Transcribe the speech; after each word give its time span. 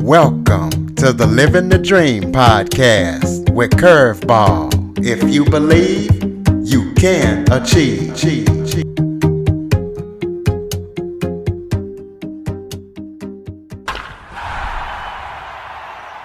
Welcome 0.00 0.94
to 0.96 1.12
the 1.12 1.26
Living 1.26 1.68
the 1.68 1.78
Dream 1.78 2.32
podcast 2.32 3.50
with 3.52 3.72
Curveball. 3.72 4.98
If 5.04 5.22
you 5.32 5.44
believe, 5.44 6.12
you 6.66 6.92
can 6.94 7.44
achieve. 7.52 8.14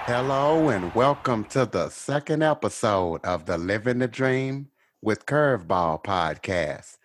Hello, 0.06 0.68
and 0.68 0.94
welcome 0.94 1.44
to 1.46 1.66
the 1.66 1.88
second 1.88 2.42
episode 2.42 3.24
of 3.24 3.46
the 3.46 3.58
Living 3.58 3.98
the 3.98 4.08
Dream 4.08 4.68
with 5.00 5.26
Curveball 5.26 6.04
podcast. 6.04 6.98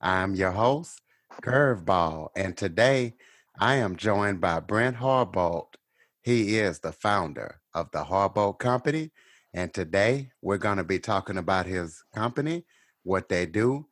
I'm 0.00 0.34
your 0.34 0.52
host, 0.52 1.00
Curveball, 1.42 2.28
and 2.34 2.56
today 2.56 3.14
I 3.58 3.74
am 3.76 3.96
joined 3.96 4.40
by 4.40 4.60
Brent 4.60 4.96
Harbolt. 4.96 5.74
He 6.22 6.56
is 6.56 6.78
the 6.78 6.92
founder 6.92 7.60
of 7.74 7.90
the 7.90 8.04
Harbolt 8.04 8.60
Company, 8.60 9.10
and 9.52 9.74
today 9.74 10.30
we're 10.40 10.56
going 10.56 10.76
to 10.76 10.84
be 10.84 11.00
talking 11.00 11.36
about 11.36 11.66
his 11.66 12.04
company, 12.14 12.64
what 13.02 13.28
they 13.28 13.44
do, 13.44 13.86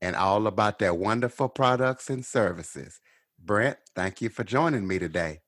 and 0.00 0.16
all 0.16 0.46
about 0.46 0.78
their 0.78 0.94
wonderful 0.94 1.50
products 1.50 2.08
and 2.08 2.24
services. 2.24 2.98
Brent, 3.38 3.76
thank 3.94 4.22
you 4.22 4.30
for 4.30 4.42
joining 4.42 4.88
me 4.88 4.98
today. 4.98 5.40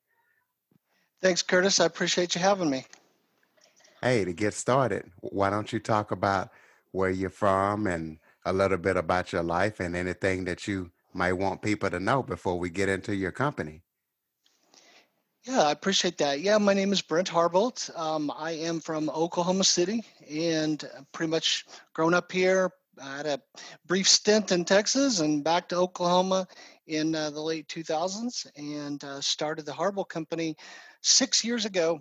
Thanks, 1.23 1.43
Curtis. 1.43 1.81
I 1.81 1.87
appreciate 1.87 2.35
you 2.35 2.43
having 2.43 2.69
me. 2.69 2.85
Hey, 4.03 4.27
to 4.27 4.35
get 4.35 4.53
started, 4.53 5.11
why 5.21 5.49
don't 5.49 5.73
you 5.73 5.79
talk 5.79 6.11
about 6.11 6.51
where 6.91 7.11
you're 7.11 7.31
from 7.31 7.87
and 7.87 8.19
a 8.45 8.53
little 8.53 8.77
bit 8.77 8.99
about 8.99 9.33
your 9.33 9.45
life 9.45 9.81
and 9.81 9.97
anything 9.97 10.45
that 10.45 10.69
you 10.69 10.91
might 11.15 11.33
want 11.33 11.63
people 11.63 11.89
to 11.89 12.01
know 12.01 12.23
before 12.23 12.59
we 12.59 12.69
get 12.69 12.91
into 12.91 13.15
your 13.15 13.33
company? 13.33 13.83
Yeah, 15.45 15.63
I 15.63 15.73
appreciate 15.73 16.19
that. 16.19 16.41
Yeah, 16.41 16.57
my 16.59 16.73
name 16.73 16.93
is 16.93 17.03
Brent 17.03 17.29
Harbolt. 17.29 17.91
Um, 17.99 18.33
I 18.37 18.53
am 18.53 18.79
from 18.79 19.11
Oklahoma 19.11 19.65
City 19.65 20.05
and 20.31 20.85
pretty 21.11 21.31
much 21.31 21.67
grown 21.95 22.15
up 22.15 22.31
here. 22.31 22.71
I 23.03 23.17
had 23.17 23.27
a 23.27 23.41
brief 23.87 24.09
stint 24.09 24.53
in 24.53 24.65
Texas 24.65 25.19
and 25.19 25.43
back 25.43 25.69
to 25.71 25.77
Oklahoma 25.77 26.47
in 26.87 27.17
uh, 27.17 27.31
the 27.31 27.41
late 27.41 27.67
2000s 27.67 28.47
and 28.55 29.03
uh, 29.03 29.21
started 29.21 29.67
the 29.67 29.73
Harbolt 29.73 30.09
Company 30.09 30.55
six 31.01 31.45
years 31.45 31.65
ago. 31.65 31.99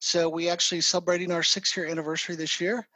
So 0.00 0.28
we 0.28 0.50
actually 0.50 0.82
celebrating 0.82 1.32
our 1.32 1.42
six 1.42 1.74
year 1.74 1.86
anniversary 1.86 2.36
this 2.36 2.60
year 2.60 2.86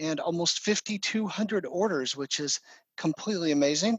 and 0.00 0.18
almost 0.18 0.64
5,200 0.64 1.64
orders, 1.66 2.16
which 2.16 2.40
is 2.40 2.58
completely 2.96 3.52
amazing. 3.52 3.98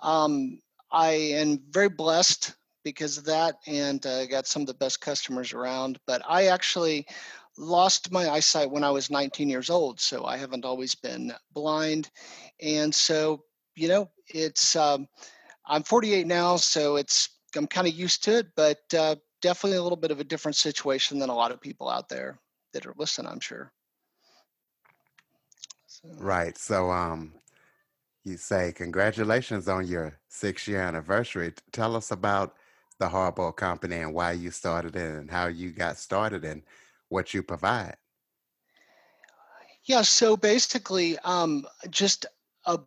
Um, 0.00 0.60
I 0.92 1.10
am 1.12 1.62
very 1.70 1.88
blessed 1.88 2.54
because 2.84 3.18
of 3.18 3.24
that 3.24 3.56
and 3.66 4.04
uh, 4.06 4.26
got 4.26 4.46
some 4.46 4.62
of 4.62 4.66
the 4.68 4.74
best 4.74 5.00
customers 5.00 5.52
around. 5.52 5.98
But 6.06 6.22
I 6.28 6.46
actually 6.46 7.06
lost 7.58 8.10
my 8.10 8.28
eyesight 8.28 8.70
when 8.70 8.84
I 8.84 8.90
was 8.90 9.10
19 9.10 9.48
years 9.48 9.70
old, 9.70 10.00
so 10.00 10.24
I 10.24 10.36
haven't 10.36 10.64
always 10.64 10.94
been 10.94 11.32
blind. 11.52 12.10
And 12.60 12.94
so, 12.94 13.44
you 13.76 13.88
know, 13.88 14.10
it's 14.28 14.76
um, 14.76 15.08
I'm 15.66 15.82
48 15.82 16.26
now, 16.26 16.56
so 16.56 16.96
it's 16.96 17.28
I'm 17.56 17.66
kind 17.66 17.86
of 17.86 17.94
used 17.94 18.22
to 18.24 18.38
it, 18.38 18.48
but 18.56 18.80
uh, 18.96 19.16
definitely 19.42 19.78
a 19.78 19.82
little 19.82 19.96
bit 19.96 20.10
of 20.10 20.20
a 20.20 20.24
different 20.24 20.56
situation 20.56 21.18
than 21.18 21.30
a 21.30 21.34
lot 21.34 21.50
of 21.50 21.60
people 21.60 21.88
out 21.88 22.08
there 22.08 22.38
that 22.72 22.86
are 22.86 22.94
listening. 22.96 23.30
I'm 23.30 23.40
sure. 23.40 23.72
So. 25.86 26.08
Right. 26.18 26.56
So, 26.56 26.90
um, 26.90 27.34
you 28.24 28.36
say 28.36 28.72
congratulations 28.72 29.68
on 29.68 29.86
your 29.86 30.18
six 30.28 30.68
year 30.68 30.80
anniversary. 30.80 31.52
Tell 31.72 31.96
us 31.96 32.10
about 32.10 32.54
the 33.00 33.08
Harbolt 33.08 33.56
Company 33.56 33.96
and 33.96 34.14
why 34.14 34.32
you 34.32 34.52
started 34.52 34.94
it 34.94 35.16
and 35.16 35.28
how 35.28 35.48
you 35.48 35.72
got 35.72 35.96
started 35.96 36.44
and 36.44 36.62
what 37.08 37.34
you 37.34 37.42
provide. 37.42 37.96
Yeah, 39.84 40.02
so 40.02 40.36
basically, 40.36 41.18
um, 41.24 41.66
just 41.90 42.26
a 42.66 42.78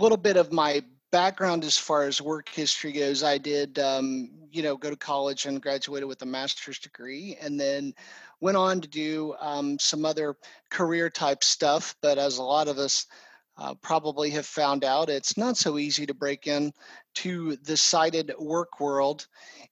little 0.00 0.16
bit 0.16 0.38
of 0.38 0.52
my 0.52 0.82
background 1.10 1.64
as 1.64 1.76
far 1.76 2.04
as 2.04 2.22
work 2.22 2.48
history 2.48 2.92
goes. 2.92 3.22
I 3.22 3.36
did, 3.36 3.78
um, 3.80 4.30
you 4.50 4.62
know, 4.62 4.76
go 4.76 4.90
to 4.90 4.96
college 4.96 5.46
and 5.46 5.60
graduated 5.60 6.08
with 6.08 6.22
a 6.22 6.26
master's 6.26 6.78
degree, 6.78 7.36
and 7.40 7.58
then 7.60 7.92
went 8.40 8.56
on 8.56 8.80
to 8.80 8.88
do 8.88 9.34
um, 9.40 9.78
some 9.78 10.04
other 10.04 10.36
career 10.70 11.10
type 11.10 11.44
stuff. 11.44 11.94
But 12.00 12.16
as 12.16 12.38
a 12.38 12.42
lot 12.42 12.68
of 12.68 12.78
us 12.78 13.06
uh, 13.60 13.74
probably 13.82 14.30
have 14.30 14.46
found 14.46 14.84
out 14.84 15.10
it's 15.10 15.36
not 15.36 15.56
so 15.56 15.76
easy 15.76 16.06
to 16.06 16.14
break 16.14 16.46
in 16.46 16.72
to 17.14 17.56
the 17.56 17.76
sighted 17.76 18.32
work 18.38 18.80
world. 18.80 19.26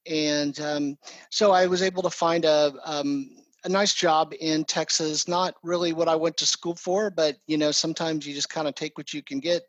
And 0.06 0.59
um, 0.60 0.99
so 1.31 1.53
I 1.53 1.66
was 1.66 1.81
able 1.81 2.03
to 2.03 2.10
find 2.10 2.44
a, 2.44 2.75
um, 2.84 3.31
a 3.65 3.69
nice 3.69 3.94
job 3.94 4.34
in 4.41 4.65
Texas, 4.65 5.26
not 5.26 5.54
really 5.62 5.94
what 5.94 6.06
I 6.06 6.16
went 6.16 6.37
to 6.37 6.47
school 6.47 6.75
for, 6.75 7.10
but 7.10 7.37
you 7.47 7.56
know, 7.56 7.71
sometimes 7.71 8.26
you 8.26 8.34
just 8.34 8.50
kind 8.50 8.69
of 8.69 8.75
take 8.75 8.99
what 8.99 9.15
you 9.15 9.22
can 9.22 9.41
get, 9.41 9.62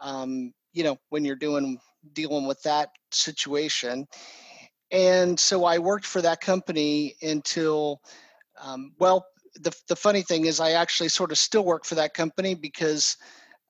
um, 0.00 0.52
you 0.74 0.84
know, 0.84 0.98
when 1.08 1.24
you're 1.24 1.34
doing 1.34 1.78
dealing 2.12 2.46
with 2.46 2.62
that 2.62 2.90
situation. 3.12 4.06
And 4.90 5.40
so 5.40 5.64
I 5.64 5.78
worked 5.78 6.04
for 6.04 6.20
that 6.20 6.42
company 6.42 7.16
until, 7.22 8.02
um, 8.60 8.92
well, 8.98 9.24
the, 9.54 9.74
the 9.88 9.96
funny 9.96 10.20
thing 10.20 10.44
is 10.44 10.60
I 10.60 10.72
actually 10.72 11.08
sort 11.08 11.32
of 11.32 11.38
still 11.38 11.64
work 11.64 11.86
for 11.86 11.94
that 11.94 12.12
company 12.12 12.54
because 12.54 13.16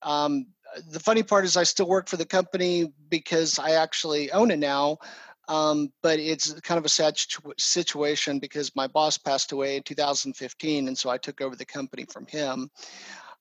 um, 0.01 0.47
the 0.91 0.99
funny 0.99 1.23
part 1.23 1.45
is 1.45 1.57
I 1.57 1.63
still 1.63 1.87
work 1.87 2.07
for 2.07 2.17
the 2.17 2.25
company 2.25 2.91
because 3.09 3.59
I 3.59 3.71
actually 3.71 4.31
own 4.31 4.51
it 4.51 4.59
now. 4.59 4.97
Um, 5.47 5.91
but 6.01 6.19
it's 6.19 6.59
kind 6.61 6.79
of 6.79 6.85
a 6.85 6.89
sad 6.89 7.15
situation 7.59 8.39
because 8.39 8.75
my 8.75 8.87
boss 8.87 9.17
passed 9.17 9.51
away 9.51 9.77
in 9.77 9.83
2015, 9.83 10.87
and 10.87 10.97
so 10.97 11.09
I 11.09 11.19
took 11.19 11.39
over 11.39 11.55
the 11.55 11.65
company 11.65 12.05
from 12.11 12.25
him. 12.25 12.69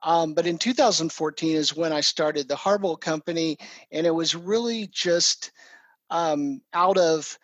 Um, 0.03 0.34
but 0.34 0.47
in 0.47 0.59
2014 0.59 1.56
is 1.56 1.75
when 1.75 1.94
I 1.94 2.03
started 2.03 2.47
the 2.47 2.56
Harbolt 2.56 3.00
Company, 3.00 3.56
and 3.91 4.06
it 4.06 4.15
was 4.15 4.34
really 4.34 4.86
just 4.92 5.50
um, 6.10 6.60
out 6.75 6.98
of 6.98 7.38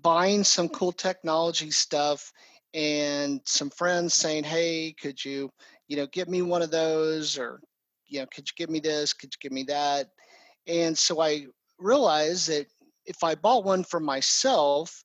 buying 0.00 0.44
some 0.44 0.68
cool 0.68 0.92
technology 0.92 1.72
stuff 1.72 2.32
and 2.74 3.40
some 3.44 3.70
friends 3.70 4.14
saying, 4.14 4.44
"Hey, 4.44 4.94
could 5.00 5.24
you, 5.24 5.50
you 5.88 5.96
know, 5.96 6.06
get 6.06 6.28
me 6.28 6.42
one 6.42 6.62
of 6.62 6.70
those 6.70 7.38
or 7.38 7.60
you 8.08 8.20
know, 8.20 8.26
could 8.26 8.48
you 8.48 8.54
give 8.56 8.70
me 8.70 8.80
this? 8.80 9.12
Could 9.12 9.32
you 9.34 9.38
give 9.40 9.52
me 9.52 9.64
that? 9.64 10.08
And 10.66 10.96
so 10.96 11.20
I 11.20 11.46
realized 11.78 12.48
that 12.48 12.66
if 13.04 13.22
I 13.22 13.34
bought 13.34 13.64
one 13.64 13.84
for 13.84 14.00
myself, 14.00 15.04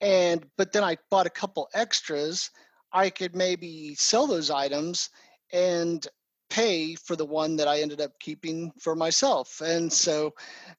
and 0.00 0.46
but 0.56 0.72
then 0.72 0.84
I 0.84 0.96
bought 1.10 1.26
a 1.26 1.30
couple 1.30 1.68
extras, 1.74 2.50
I 2.92 3.10
could 3.10 3.34
maybe 3.34 3.94
sell 3.96 4.26
those 4.26 4.50
items 4.50 5.10
and 5.52 6.06
pay 6.50 6.94
for 6.94 7.16
the 7.16 7.26
one 7.26 7.56
that 7.56 7.68
I 7.68 7.80
ended 7.80 8.00
up 8.00 8.12
keeping 8.20 8.72
for 8.80 8.94
myself. 8.94 9.60
And 9.60 9.92
so 9.92 10.32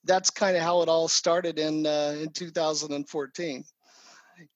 that's 0.04 0.30
kind 0.30 0.58
of 0.58 0.64
how 0.64 0.82
it 0.82 0.90
all 0.90 1.08
started 1.08 1.60
in 1.60 1.86
uh, 1.86 2.16
in 2.22 2.30
2014 2.32 3.64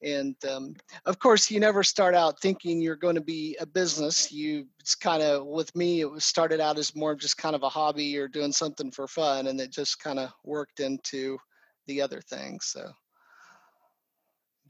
and 0.01 0.35
um, 0.49 0.75
of 1.05 1.19
course 1.19 1.49
you 1.49 1.59
never 1.59 1.83
start 1.83 2.15
out 2.15 2.41
thinking 2.41 2.81
you're 2.81 2.95
going 2.95 3.15
to 3.15 3.21
be 3.21 3.57
a 3.59 3.65
business. 3.65 4.31
You 4.31 4.67
it's 4.79 4.95
kind 4.95 5.21
of 5.21 5.45
with 5.45 5.75
me 5.75 6.01
it 6.01 6.09
was 6.09 6.25
started 6.25 6.59
out 6.59 6.77
as 6.77 6.95
more 6.95 7.11
of 7.11 7.19
just 7.19 7.37
kind 7.37 7.55
of 7.55 7.63
a 7.63 7.69
hobby 7.69 8.17
or 8.17 8.27
doing 8.27 8.51
something 8.51 8.91
for 8.91 9.07
fun 9.07 9.47
and 9.47 9.59
it 9.59 9.71
just 9.71 9.99
kind 9.99 10.19
of 10.19 10.31
worked 10.43 10.79
into 10.79 11.37
the 11.87 12.01
other 12.01 12.21
things 12.21 12.65
so. 12.65 12.89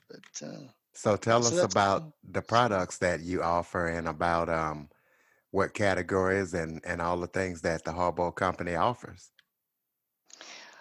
But 0.09 0.47
uh, 0.47 0.68
so 0.94 1.16
tell 1.16 1.41
so 1.41 1.57
us 1.57 1.63
about 1.63 2.01
cool. 2.01 2.16
the 2.31 2.41
products 2.41 2.97
that 3.00 3.22
you 3.22 3.41
offer 3.41 3.88
and 3.88 4.07
about 4.07 4.50
um, 4.50 4.90
what 5.51 5.74
categories 5.74 6.53
and 6.53 6.81
and 6.85 7.01
all 7.01 7.18
the 7.18 7.28
things 7.28 7.62
that 7.62 7.84
the 7.84 7.91
Harbolt 7.91 8.35
company 8.35 8.75
offers. 8.75 9.31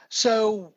So 0.08 0.74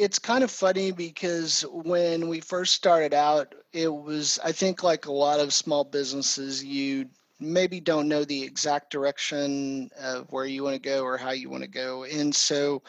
it's 0.00 0.18
kind 0.18 0.42
of 0.42 0.50
funny 0.50 0.92
because 0.92 1.60
when 1.70 2.26
we 2.26 2.40
first 2.40 2.72
started 2.72 3.12
out, 3.12 3.54
it 3.74 3.92
was, 3.92 4.38
I 4.42 4.50
think, 4.50 4.82
like 4.82 5.04
a 5.04 5.12
lot 5.12 5.40
of 5.40 5.52
small 5.52 5.84
businesses, 5.84 6.64
you 6.64 7.04
maybe 7.38 7.80
don't 7.80 8.08
know 8.08 8.24
the 8.24 8.42
exact 8.42 8.90
direction 8.90 9.90
of 10.00 10.26
where 10.32 10.46
you 10.46 10.64
want 10.64 10.74
to 10.74 10.80
go 10.80 11.02
or 11.02 11.18
how 11.18 11.32
you 11.32 11.50
want 11.50 11.64
to 11.64 11.68
go. 11.68 12.04
And 12.04 12.34
so 12.34 12.82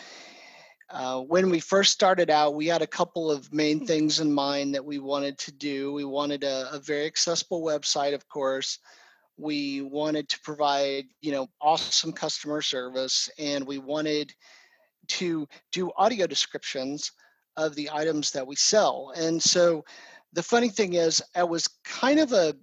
uh, 0.89 1.19
when 1.19 1.49
we 1.49 1.59
first 1.59 1.91
started 1.91 2.29
out, 2.29 2.55
we 2.55 2.67
had 2.67 2.81
a 2.81 2.87
couple 2.87 3.29
of 3.29 3.51
main 3.51 3.85
things 3.85 4.21
in 4.21 4.31
mind 4.31 4.73
that 4.73 4.85
we 4.85 4.97
wanted 4.97 5.37
to 5.39 5.51
do. 5.51 5.91
We 5.91 6.05
wanted 6.05 6.45
a, 6.45 6.69
a 6.71 6.79
very 6.79 7.05
accessible 7.05 7.61
website, 7.61 8.13
of 8.13 8.29
course. 8.29 8.79
We 9.35 9.81
wanted 9.81 10.29
to 10.29 10.39
provide, 10.45 11.07
you 11.19 11.33
know, 11.33 11.49
awesome 11.59 12.13
customer 12.13 12.61
service, 12.61 13.29
and 13.37 13.67
we 13.67 13.79
wanted 13.79 14.33
to 15.19 15.47
do 15.71 15.91
audio 15.97 16.27
descriptions 16.27 17.11
of 17.57 17.75
the 17.75 17.89
items 17.91 18.31
that 18.31 18.47
we 18.47 18.55
sell. 18.55 19.13
And 19.15 19.41
so 19.41 19.83
the 20.33 20.43
funny 20.43 20.69
thing 20.69 20.93
is, 20.93 21.21
it 21.35 21.47
was 21.47 21.67
kind 21.83 22.19
of 22.19 22.31
a, 22.33 22.53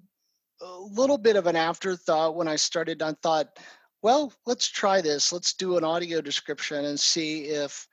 a 0.60 0.78
little 1.00 1.18
bit 1.18 1.36
of 1.36 1.46
an 1.46 1.56
afterthought 1.56 2.36
when 2.36 2.48
I 2.48 2.56
started. 2.56 3.02
I 3.02 3.14
thought, 3.22 3.48
well, 4.02 4.32
let's 4.46 4.68
try 4.68 5.02
this. 5.02 5.32
Let's 5.32 5.54
do 5.54 5.76
an 5.76 5.84
audio 5.84 6.20
description 6.20 6.84
and 6.84 6.98
see 6.98 7.44
if, 7.64 7.86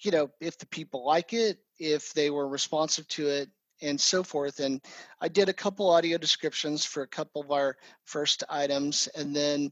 you 0.00 0.10
know, 0.10 0.28
if 0.40 0.58
the 0.58 0.66
people 0.66 1.06
like 1.06 1.32
it, 1.32 1.58
if 1.78 2.12
they 2.14 2.30
were 2.30 2.48
responsive 2.48 3.06
to 3.08 3.26
it. 3.28 3.48
and 3.82 4.00
so 4.00 4.22
forth. 4.22 4.60
And 4.60 4.80
I 5.20 5.28
did 5.28 5.48
a 5.48 5.54
couple 5.54 5.90
audio 5.90 6.18
descriptions 6.18 6.84
for 6.84 7.02
a 7.02 7.08
couple 7.08 7.42
of 7.42 7.50
our 7.50 7.76
first 8.04 8.44
items, 8.48 9.08
and 9.14 9.34
then 9.34 9.70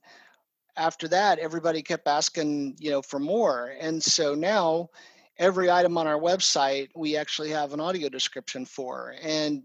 after 0.76 1.08
that, 1.08 1.38
everybody 1.38 1.82
kept 1.82 2.08
asking, 2.08 2.76
you 2.78 2.90
know, 2.90 3.02
for 3.02 3.18
more. 3.18 3.74
And 3.80 4.02
so 4.02 4.34
now 4.34 4.90
every 5.38 5.70
item 5.70 5.98
on 5.98 6.06
our 6.06 6.18
website 6.18 6.88
we 6.94 7.16
actually 7.16 7.50
have 7.50 7.72
an 7.72 7.80
audio 7.80 8.08
description 8.08 8.64
for. 8.64 9.14
And 9.22 9.62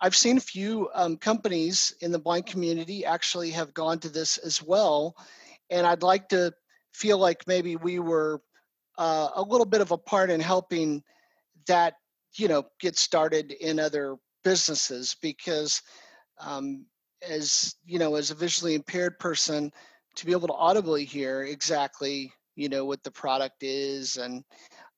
I've 0.00 0.16
seen 0.16 0.36
a 0.36 0.40
few 0.40 0.88
um, 0.94 1.16
companies 1.16 1.94
in 2.00 2.12
the 2.12 2.18
blind 2.18 2.46
community 2.46 3.04
actually 3.04 3.50
have 3.52 3.72
gone 3.72 3.98
to 4.00 4.08
this 4.08 4.36
as 4.38 4.62
well. 4.62 5.16
And 5.70 5.86
I'd 5.86 6.02
like 6.02 6.28
to 6.30 6.52
feel 6.92 7.18
like 7.18 7.46
maybe 7.46 7.76
we 7.76 7.98
were 7.98 8.42
uh, 8.98 9.28
a 9.34 9.42
little 9.42 9.66
bit 9.66 9.80
of 9.80 9.92
a 9.92 9.98
part 9.98 10.30
in 10.30 10.40
helping 10.40 11.02
that, 11.66 11.94
you 12.36 12.48
know, 12.48 12.64
get 12.80 12.98
started 12.98 13.52
in 13.52 13.80
other 13.80 14.16
businesses 14.44 15.16
because 15.22 15.82
um, 16.40 16.84
as, 17.26 17.74
you 17.84 17.98
know, 17.98 18.16
as 18.16 18.30
a 18.30 18.34
visually 18.34 18.74
impaired 18.74 19.18
person, 19.18 19.72
to 20.16 20.26
be 20.26 20.32
able 20.32 20.48
to 20.48 20.54
audibly 20.54 21.04
hear 21.04 21.44
exactly, 21.44 22.32
you 22.56 22.68
know, 22.68 22.84
what 22.84 23.02
the 23.04 23.10
product 23.10 23.62
is 23.62 24.16
and 24.16 24.42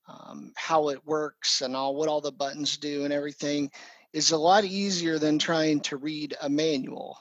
um, 0.09 0.53
how 0.57 0.89
it 0.89 1.05
works 1.05 1.61
and 1.61 1.77
all 1.77 1.95
what 1.95 2.09
all 2.09 2.21
the 2.21 2.33
buttons 2.33 2.77
do 2.79 3.05
and 3.05 3.13
everything 3.13 3.71
is 4.13 4.31
a 4.31 4.39
lot 4.39 4.65
easier 4.65 5.19
than 5.19 5.39
trying 5.39 5.81
to 5.81 5.97
read 5.97 6.35
a 6.43 6.49
manual. 6.49 7.19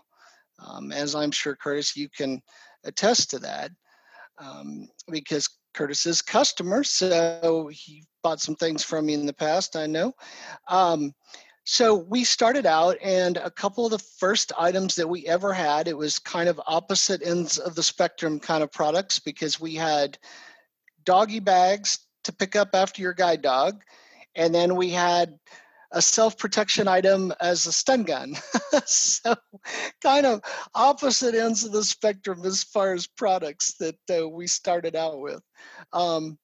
Um, 0.59 0.91
as 0.91 1.15
I'm 1.15 1.31
sure 1.31 1.55
Curtis, 1.55 1.95
you 1.95 2.09
can 2.09 2.41
attest 2.83 3.29
to 3.31 3.39
that, 3.39 3.71
um, 4.37 4.87
because 5.11 5.49
Curtis 5.73 6.05
is 6.05 6.21
customer, 6.21 6.83
so 6.83 7.69
he 7.71 8.03
bought 8.23 8.39
some 8.39 8.55
things 8.55 8.83
from 8.83 9.05
me 9.05 9.13
in 9.13 9.25
the 9.25 9.33
past. 9.33 9.75
I 9.75 9.85
know. 9.85 10.13
So 11.69 11.95
we 11.95 12.23
started 12.23 12.65
out, 12.65 12.97
and 13.03 13.35
a 13.35 13.51
couple 13.51 13.83
of 13.83 13.91
the 13.91 13.99
first 13.99 14.53
items 14.57 14.95
that 14.95 15.09
we 15.09 15.27
ever 15.27 15.51
had, 15.51 15.89
it 15.89 15.97
was 15.97 16.17
kind 16.17 16.47
of 16.47 16.61
opposite 16.65 17.21
ends 17.21 17.57
of 17.57 17.75
the 17.75 17.83
spectrum 17.83 18.39
kind 18.39 18.63
of 18.63 18.71
products 18.71 19.19
because 19.19 19.59
we 19.59 19.75
had 19.75 20.17
doggy 21.03 21.41
bags 21.41 21.99
to 22.23 22.31
pick 22.31 22.55
up 22.55 22.69
after 22.73 23.01
your 23.01 23.11
guide 23.11 23.41
dog, 23.41 23.81
and 24.33 24.55
then 24.55 24.77
we 24.77 24.91
had 24.91 25.37
a 25.91 26.01
self-protection 26.01 26.87
item 26.87 27.33
as 27.41 27.67
a 27.67 27.73
stun 27.73 28.03
gun. 28.03 28.37
so 28.85 29.35
kind 30.01 30.25
of 30.25 30.39
opposite 30.73 31.35
ends 31.35 31.65
of 31.65 31.73
the 31.73 31.83
spectrum 31.83 32.45
as 32.45 32.63
far 32.63 32.93
as 32.93 33.07
products 33.07 33.75
that 33.81 33.99
uh, 34.09 34.25
we 34.25 34.47
started 34.47 34.95
out 34.95 35.19
with. 35.19 35.43
Um, 35.91 36.39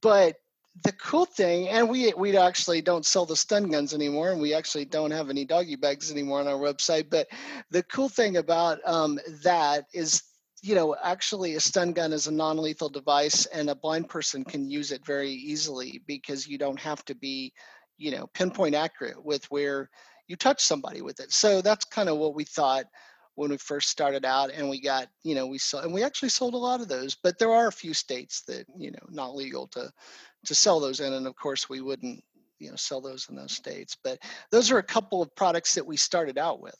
but 0.00 0.34
the 0.84 0.92
cool 0.92 1.24
thing, 1.24 1.68
and 1.68 1.88
we 1.88 2.12
we 2.16 2.36
actually 2.36 2.80
don't 2.80 3.04
sell 3.04 3.26
the 3.26 3.36
stun 3.36 3.70
guns 3.70 3.92
anymore, 3.92 4.30
and 4.32 4.40
we 4.40 4.54
actually 4.54 4.84
don't 4.84 5.10
have 5.10 5.28
any 5.28 5.44
doggy 5.44 5.76
bags 5.76 6.10
anymore 6.10 6.40
on 6.40 6.48
our 6.48 6.58
website. 6.58 7.10
But 7.10 7.28
the 7.70 7.82
cool 7.84 8.08
thing 8.08 8.36
about 8.36 8.78
um, 8.86 9.18
that 9.42 9.86
is 9.92 10.22
you 10.62 10.74
know, 10.74 10.94
actually 11.02 11.54
a 11.54 11.60
stun 11.60 11.92
gun 11.92 12.12
is 12.12 12.26
a 12.26 12.32
non-lethal 12.32 12.90
device 12.90 13.46
and 13.46 13.70
a 13.70 13.74
blind 13.74 14.08
person 14.08 14.44
can 14.44 14.68
use 14.68 14.92
it 14.92 15.04
very 15.06 15.30
easily 15.30 16.02
because 16.06 16.46
you 16.46 16.58
don't 16.58 16.78
have 16.78 17.04
to 17.06 17.14
be 17.14 17.52
you 18.00 18.10
know 18.10 18.26
pinpoint 18.34 18.74
accurate 18.74 19.22
with 19.24 19.44
where 19.50 19.88
you 20.26 20.34
touch 20.34 20.60
somebody 20.62 21.02
with 21.02 21.20
it 21.20 21.30
so 21.30 21.60
that's 21.60 21.84
kind 21.84 22.08
of 22.08 22.16
what 22.16 22.34
we 22.34 22.44
thought 22.44 22.84
when 23.40 23.50
we 23.50 23.56
first 23.56 23.88
started 23.88 24.26
out 24.26 24.50
and 24.52 24.68
we 24.68 24.78
got 24.78 25.08
you 25.22 25.34
know 25.34 25.46
we 25.46 25.56
saw 25.56 25.80
and 25.80 25.94
we 25.94 26.02
actually 26.02 26.28
sold 26.28 26.52
a 26.52 26.58
lot 26.58 26.82
of 26.82 26.88
those 26.88 27.14
but 27.14 27.38
there 27.38 27.50
are 27.50 27.68
a 27.68 27.72
few 27.72 27.94
states 27.94 28.42
that 28.42 28.66
you 28.76 28.90
know 28.90 29.06
not 29.08 29.34
legal 29.34 29.66
to 29.66 29.90
to 30.44 30.54
sell 30.54 30.78
those 30.78 31.00
in 31.00 31.14
and 31.14 31.26
of 31.26 31.34
course 31.36 31.66
we 31.66 31.80
wouldn't 31.80 32.22
you 32.58 32.68
know 32.68 32.76
sell 32.76 33.00
those 33.00 33.26
in 33.30 33.36
those 33.36 33.52
states 33.52 33.96
but 34.04 34.18
those 34.50 34.70
are 34.70 34.76
a 34.76 34.82
couple 34.82 35.22
of 35.22 35.34
products 35.34 35.74
that 35.74 35.86
we 35.86 35.96
started 35.96 36.36
out 36.36 36.60
with. 36.60 36.78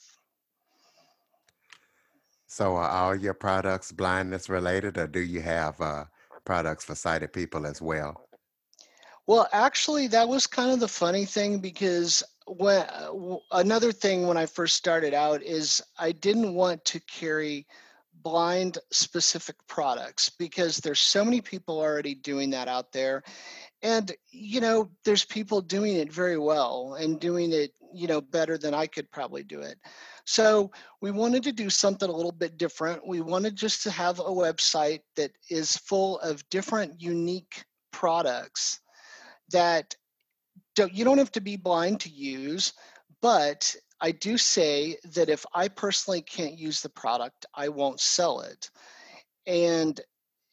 So 2.46 2.76
are 2.76 2.90
all 2.90 3.16
your 3.16 3.32
products 3.32 3.90
blindness 3.90 4.50
related 4.50 4.98
or 4.98 5.06
do 5.06 5.20
you 5.20 5.40
have 5.40 5.80
uh, 5.80 6.04
products 6.44 6.84
for 6.84 6.94
sighted 6.94 7.32
people 7.32 7.66
as 7.66 7.80
well 7.80 8.20
well, 9.30 9.48
actually, 9.52 10.08
that 10.08 10.28
was 10.28 10.48
kind 10.48 10.72
of 10.72 10.80
the 10.80 10.88
funny 10.88 11.24
thing 11.24 11.60
because 11.60 12.24
when 12.48 12.84
another 13.52 13.92
thing 13.92 14.26
when 14.26 14.36
I 14.36 14.46
first 14.46 14.74
started 14.74 15.14
out 15.14 15.40
is 15.40 15.80
I 15.96 16.10
didn't 16.10 16.52
want 16.52 16.84
to 16.86 16.98
carry 17.02 17.68
blind 18.12 18.78
specific 18.90 19.54
products 19.68 20.30
because 20.30 20.78
there's 20.78 20.98
so 20.98 21.24
many 21.24 21.40
people 21.40 21.78
already 21.78 22.16
doing 22.16 22.50
that 22.50 22.66
out 22.66 22.90
there. 22.90 23.22
And 23.82 24.10
you 24.32 24.60
know 24.60 24.90
there's 25.04 25.24
people 25.24 25.60
doing 25.60 25.94
it 25.94 26.12
very 26.12 26.36
well 26.36 26.96
and 26.98 27.20
doing 27.20 27.52
it 27.52 27.70
you 27.94 28.08
know 28.08 28.20
better 28.20 28.58
than 28.58 28.74
i 28.74 28.88
could 28.88 29.08
probably 29.12 29.44
do 29.44 29.60
it. 29.60 29.78
So 30.24 30.72
we 31.00 31.12
wanted 31.12 31.44
to 31.44 31.52
do 31.52 31.70
something 31.70 32.08
a 32.08 32.16
little 32.16 32.32
bit 32.32 32.58
different. 32.58 33.06
We 33.06 33.20
wanted 33.20 33.54
just 33.54 33.84
to 33.84 33.92
have 33.92 34.18
a 34.18 34.24
website 34.24 35.02
that 35.14 35.30
is 35.48 35.76
full 35.76 36.18
of 36.18 36.42
different 36.48 37.00
unique 37.00 37.64
products 37.92 38.80
that 39.52 39.94
don't, 40.74 40.94
you 40.94 41.04
don't 41.04 41.18
have 41.18 41.32
to 41.32 41.40
be 41.40 41.56
blind 41.56 42.00
to 42.00 42.10
use, 42.10 42.72
but 43.20 43.74
I 44.00 44.12
do 44.12 44.38
say 44.38 44.96
that 45.14 45.28
if 45.28 45.44
I 45.52 45.68
personally 45.68 46.22
can't 46.22 46.58
use 46.58 46.80
the 46.80 46.88
product, 46.88 47.46
I 47.54 47.68
won't 47.68 48.00
sell 48.00 48.40
it. 48.40 48.70
And, 49.46 50.00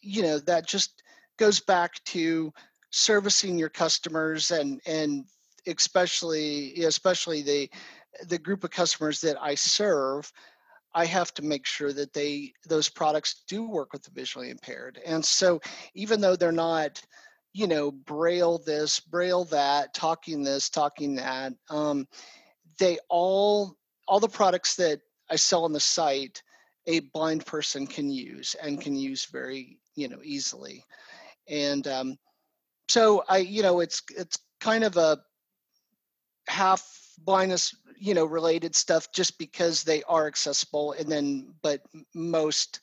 you 0.02 0.22
know, 0.22 0.40
that 0.40 0.68
just 0.68 1.02
goes 1.38 1.60
back 1.60 2.04
to 2.06 2.52
servicing 2.90 3.58
your 3.58 3.70
customers 3.70 4.52
and, 4.52 4.82
and 4.86 5.26
especially, 5.66 6.84
especially 6.84 7.42
the, 7.42 7.70
the 8.28 8.38
group 8.38 8.64
of 8.64 8.72
customers 8.72 9.22
that 9.22 9.42
I 9.42 9.56
serve, 9.56 10.32
I 10.94 11.06
have 11.06 11.34
to 11.36 11.42
make 11.44 11.66
sure 11.66 11.94
that 11.94 12.14
they, 12.14 12.54
those 12.68 12.90
products 12.90 13.44
do 13.48 13.70
work 13.70 13.94
with 13.94 14.04
the 14.04 14.12
visually 14.12 14.50
impaired. 14.50 15.00
And 15.06 15.24
so 15.24 15.62
even 15.94 16.22
though 16.22 16.36
they're 16.36 16.52
not, 16.52 17.02
you 17.57 17.65
know, 17.65 17.89
braille 17.89 18.59
this, 18.59 19.00
braille 19.00 19.44
that, 19.45 19.92
talking 19.95 20.44
this, 20.44 20.69
talking 20.69 21.15
that. 21.15 21.54
Um, 21.71 22.07
they 22.77 23.00
all, 23.09 23.75
all 24.07 24.19
the 24.19 24.27
products 24.27 24.75
that 24.75 25.00
I 25.31 25.38
sell 25.38 25.63
on 25.63 25.74
the 25.74 25.80
site, 25.80 26.44
a 26.86 27.00
blind 27.00 27.48
person 27.48 27.88
can 27.88 28.12
use 28.12 28.56
and 28.62 28.80
can 28.80 28.95
use 28.95 29.25
very, 29.25 29.80
you 29.95 30.07
know, 30.07 30.19
easily. 30.24 30.86
And 31.50 31.88
um, 31.88 32.18
so 32.89 33.24
I, 33.27 33.38
you 33.38 33.63
know, 33.63 33.80
it's 33.80 34.03
it's 34.15 34.38
kind 34.62 34.83
of 34.83 34.95
a 34.95 35.18
half 36.48 36.88
blindness, 37.18 37.75
you 37.98 38.13
know, 38.13 38.25
related 38.25 38.75
stuff 38.75 39.12
just 39.12 39.39
because 39.39 39.83
they 39.83 40.03
are 40.03 40.27
accessible, 40.27 40.91
and 40.91 41.12
then 41.12 41.55
but 41.63 41.82
most 42.13 42.82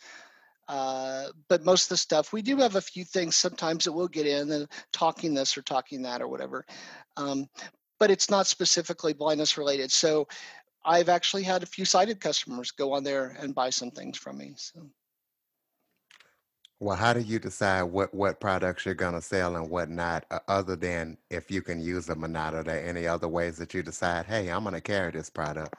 uh, 0.68 1.26
but 1.48 1.64
most 1.64 1.84
of 1.84 1.88
the 1.90 1.96
stuff, 1.96 2.32
we 2.32 2.42
do 2.42 2.56
have 2.56 2.76
a 2.76 2.80
few 2.80 3.04
things 3.04 3.36
sometimes 3.36 3.84
that 3.84 3.92
we'll 3.92 4.08
get 4.08 4.26
in 4.26 4.50
and 4.50 4.68
talking 4.92 5.34
this 5.34 5.56
or 5.56 5.62
talking 5.62 6.02
that 6.02 6.22
or 6.22 6.28
whatever. 6.28 6.64
Um, 7.16 7.46
but 7.98 8.10
it's 8.10 8.30
not 8.30 8.46
specifically 8.46 9.12
blindness 9.12 9.56
related. 9.56 9.90
So 9.90 10.26
I've 10.84 11.08
actually 11.08 11.42
had 11.42 11.62
a 11.62 11.66
few 11.66 11.84
sighted 11.84 12.20
customers 12.20 12.70
go 12.70 12.92
on 12.92 13.04
there 13.04 13.36
and 13.38 13.54
buy 13.54 13.70
some 13.70 13.90
things 13.90 14.18
from 14.18 14.38
me. 14.38 14.54
So. 14.56 14.86
Well, 16.80 16.96
how 16.96 17.12
do 17.12 17.20
you 17.20 17.38
decide 17.38 17.84
what, 17.84 18.12
what 18.12 18.40
products 18.40 18.84
you're 18.84 18.94
going 18.94 19.14
to 19.14 19.22
sell 19.22 19.56
and 19.56 19.70
what 19.70 19.88
not, 19.88 20.26
uh, 20.30 20.40
other 20.48 20.76
than 20.76 21.16
if 21.30 21.50
you 21.50 21.62
can 21.62 21.80
use 21.80 22.04
them 22.06 22.24
or 22.24 22.28
not? 22.28 22.54
Are 22.54 22.64
there 22.64 22.84
any 22.84 23.06
other 23.06 23.28
ways 23.28 23.56
that 23.58 23.72
you 23.72 23.82
decide, 23.82 24.26
hey, 24.26 24.48
I'm 24.48 24.64
going 24.64 24.74
to 24.74 24.80
carry 24.80 25.12
this 25.12 25.30
product? 25.30 25.74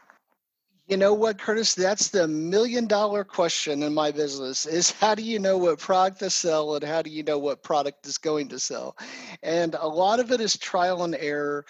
You 0.88 0.98
know 0.98 1.16
what, 1.16 1.40
Curtis? 1.40 1.74
That's 1.74 2.10
the 2.10 2.28
million 2.28 2.86
dollar 2.86 3.24
question 3.24 3.82
in 3.82 3.92
my 3.92 4.12
business 4.12 4.68
is 4.68 4.92
how 4.92 5.16
do 5.16 5.24
you 5.24 5.40
know 5.40 5.58
what 5.58 5.80
product 5.80 6.20
to 6.20 6.30
sell 6.30 6.76
and 6.76 6.84
how 6.84 7.02
do 7.02 7.10
you 7.10 7.24
know 7.24 7.40
what 7.40 7.64
product 7.64 8.06
is 8.06 8.20
going 8.20 8.50
to 8.50 8.60
sell? 8.60 8.96
And 9.42 9.74
a 9.74 9.88
lot 9.88 10.20
of 10.20 10.32
it 10.32 10.42
is 10.42 10.56
trial 10.56 11.04
and 11.04 11.16
error. 11.16 11.66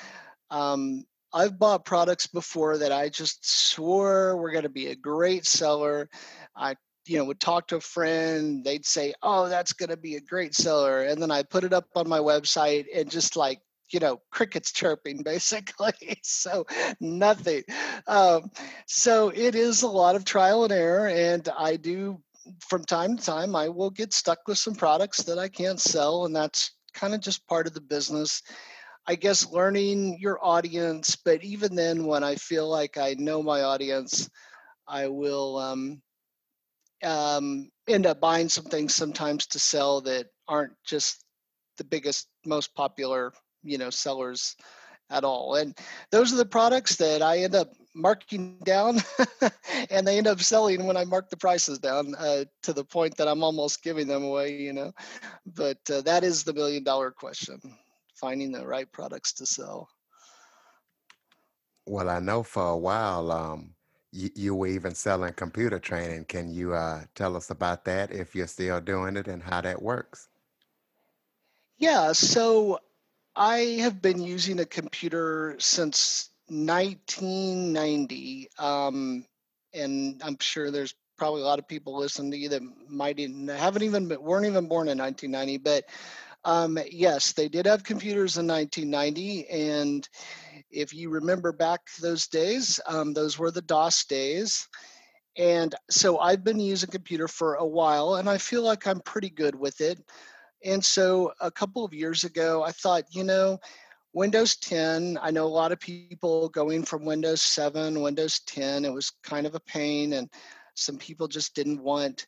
Um, 0.52 1.06
I've 1.34 1.58
bought 1.58 1.86
products 1.86 2.28
before 2.28 2.78
that 2.80 2.92
I 2.92 3.08
just 3.08 3.48
swore 3.48 4.36
were 4.36 4.52
going 4.52 4.64
to 4.64 4.70
be 4.70 4.88
a 4.88 4.96
great 4.96 5.46
seller. 5.46 6.10
I 6.54 6.76
you 7.08 7.18
know 7.18 7.26
would 7.26 7.40
talk 7.40 7.68
to 7.68 7.76
a 7.76 7.82
friend 7.82 8.64
they'd 8.64 8.84
say 8.84 9.14
oh 9.22 9.48
that's 9.48 9.74
going 9.74 9.90
to 9.90 9.98
be 9.98 10.16
a 10.16 10.22
great 10.22 10.56
seller 10.56 11.04
and 11.04 11.22
then 11.22 11.30
i 11.30 11.44
put 11.44 11.64
it 11.64 11.72
up 11.72 11.86
on 11.96 12.10
my 12.10 12.18
website 12.18 12.86
and 12.96 13.12
just 13.12 13.36
like 13.36 13.60
you 13.92 14.00
know 14.00 14.20
crickets 14.32 14.72
chirping 14.72 15.24
basically 15.26 15.94
so 16.24 16.66
nothing. 17.00 17.64
Um, 18.08 18.52
so 18.88 19.30
it 19.30 19.56
is 19.56 19.82
a 19.84 19.88
lot 19.88 20.16
of 20.16 20.26
trial 20.26 20.64
and 20.64 20.74
error 20.74 21.08
and 21.08 21.48
i 21.58 21.76
do 21.76 22.20
from 22.60 22.84
time 22.84 23.18
to 23.18 23.24
time 23.24 23.56
i 23.56 23.70
will 23.70 23.90
get 23.90 24.14
stuck 24.14 24.40
with 24.48 24.58
some 24.58 24.76
products 24.76 25.24
that 25.24 25.40
i 25.40 25.48
can't 25.48 25.80
sell 25.80 26.26
and 26.26 26.36
that's 26.36 26.72
kind 26.94 27.14
of 27.14 27.20
just 27.20 27.46
part 27.48 27.68
of 27.68 27.74
the 27.74 27.82
business. 27.82 28.42
I 29.08 29.16
guess 29.16 29.52
learning 29.52 30.18
your 30.20 30.44
audience 30.44 31.16
but 31.16 31.44
even 31.44 31.76
then 31.76 32.06
when 32.06 32.24
i 32.24 32.36
feel 32.36 32.68
like 32.68 32.98
i 32.98 33.16
know 33.20 33.44
my 33.44 33.62
audience 33.62 34.30
i 34.88 35.08
will 35.08 35.58
um, 35.58 36.02
um, 37.04 37.70
end 37.88 38.06
up 38.08 38.20
buying 38.20 38.50
some 38.50 38.66
things 38.66 38.96
sometimes 38.96 39.46
to 39.48 39.60
sell 39.60 40.02
that 40.02 40.28
aren't 40.48 40.74
just 40.86 41.24
the 41.78 41.84
biggest 41.84 42.28
most 42.46 42.74
popular 42.76 43.32
you 43.66 43.78
know 43.78 43.90
sellers 43.90 44.56
at 45.10 45.24
all. 45.24 45.56
And 45.56 45.78
those 46.12 46.34
are 46.34 46.38
the 46.38 46.46
products 46.46 46.96
that 46.96 47.22
I 47.22 47.40
end 47.40 47.56
up 47.56 47.72
marking 47.94 48.58
down 48.64 49.00
and 49.90 50.06
they 50.06 50.18
end 50.18 50.28
up 50.28 50.42
selling 50.42 50.86
when 50.86 50.98
I 50.98 51.06
mark 51.06 51.30
the 51.30 51.38
prices 51.38 51.80
down 51.80 52.16
uh, 52.16 52.46
to 52.64 52.74
the 52.74 52.84
point 52.84 53.16
that 53.18 53.28
I'm 53.28 53.44
almost 53.44 53.84
giving 53.84 54.08
them 54.08 54.24
away, 54.24 54.56
you 54.56 54.74
know. 54.74 54.92
But 55.46 55.78
uh, 55.92 56.02
that 56.02 56.24
is 56.24 56.44
the 56.44 56.54
million 56.54 56.84
dollar 56.84 57.12
question 57.12 57.60
finding 58.16 58.52
the 58.52 58.66
right 58.66 58.92
products 58.92 59.34
to 59.34 59.46
sell. 59.46 59.88
Well, 61.86 62.10
I 62.10 62.20
know 62.20 62.42
for 62.42 62.70
a 62.70 62.78
while 62.78 63.32
um, 63.32 63.76
you, 64.12 64.30
you 64.36 64.56
were 64.56 64.68
even 64.68 64.96
selling 64.96 65.34
computer 65.34 65.78
training. 65.80 66.26
Can 66.26 66.50
you 66.50 66.74
uh, 66.74 67.04
tell 67.14 67.36
us 67.36 67.50
about 67.50 67.86
that 67.86 68.12
if 68.12 68.34
you're 68.34 68.48
still 68.48 68.82
doing 68.82 69.18
it 69.18 69.28
and 69.28 69.44
how 69.44 69.62
that 69.62 69.82
works? 69.82 70.30
Yeah, 71.78 72.14
so 72.14 72.80
I 73.36 73.58
have 73.82 74.02
been 74.02 74.22
using 74.22 74.60
a 74.60 74.66
computer 74.66 75.56
since 75.60 76.30
1990, 76.48 78.50
um, 78.58 79.26
and 79.74 80.22
I'm 80.24 80.38
sure 80.40 80.72
there's 80.72 80.96
probably 81.18 81.42
a 81.42 81.46
lot 81.46 81.60
of 81.60 81.68
people 81.68 81.98
listening 81.98 82.32
to 82.32 82.38
you 82.38 82.50
that 82.50 82.62
might 82.90 83.20
even 83.20 83.48
haven't 83.48 83.84
even 83.84 84.08
been, 84.08 84.22
weren't 84.22 84.46
even 84.46 84.68
born 84.68 84.88
in 84.88 84.98
1990. 84.98 85.58
But 85.58 85.86
um, 86.46 86.80
yes, 86.90 87.34
they 87.34 87.50
did 87.50 87.66
have 87.66 87.84
computers 87.84 88.38
in 88.38 88.48
1990, 88.48 89.50
and 89.50 90.08
if 90.72 90.94
you 90.94 91.10
remember 91.10 91.52
back 91.52 91.82
those 92.02 92.28
days, 92.28 92.80
um, 92.88 93.14
those 93.14 93.38
were 93.38 93.52
the 93.52 93.62
DOS 93.62 94.06
days. 94.06 94.68
And 95.38 95.76
so 95.90 96.20
I've 96.20 96.46
been 96.46 96.62
using 96.62 96.88
a 96.88 96.92
computer 96.92 97.28
for 97.28 97.56
a 97.56 97.66
while, 97.66 98.16
and 98.16 98.30
I 98.30 98.38
feel 98.38 98.64
like 98.64 98.88
I'm 98.88 99.02
pretty 99.02 99.30
good 99.30 99.56
with 99.56 99.82
it. 99.82 100.00
And 100.66 100.84
so 100.84 101.32
a 101.40 101.52
couple 101.52 101.86
of 101.86 101.94
years 101.94 102.24
ago, 102.24 102.64
I 102.64 102.72
thought, 102.72 103.04
you 103.12 103.24
know, 103.24 103.60
Windows 104.14 104.56
10, 104.56 105.20
I 105.22 105.30
know 105.30 105.46
a 105.46 105.48
lot 105.48 105.72
of 105.72 105.80
people 105.80 106.50
going 106.50 106.84
from 106.84 107.06
Windows 107.06 107.42
7, 107.42 108.02
Windows 108.02 108.40
10, 108.48 108.84
it 108.84 108.94
was 108.94 109.12
kind 109.24 109.46
of 109.46 109.54
a 109.54 109.60
pain, 109.60 110.14
and 110.14 110.30
some 110.74 110.98
people 110.98 111.28
just 111.28 111.54
didn't 111.54 111.84
want, 111.84 112.26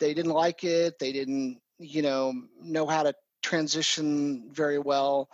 they 0.00 0.12
didn't 0.12 0.32
like 0.32 0.64
it, 0.64 0.98
they 0.98 1.12
didn't, 1.12 1.60
you 1.78 2.02
know, 2.02 2.32
know 2.60 2.86
how 2.86 3.04
to 3.04 3.14
transition 3.42 4.48
very 4.50 4.78
well. 4.78 5.30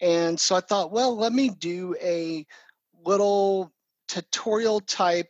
And 0.00 0.38
so 0.38 0.54
I 0.54 0.60
thought, 0.60 0.92
well, 0.92 1.16
let 1.16 1.32
me 1.32 1.48
do 1.48 1.96
a 2.00 2.46
little 3.04 3.72
tutorial 4.08 4.80
type 4.80 5.28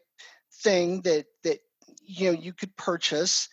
thing 0.53 1.01
that 1.03 1.27
that 1.43 1.59
you 2.05 2.33
know 2.33 2.39
you 2.39 2.53
could 2.53 2.75
purchase 2.77 3.49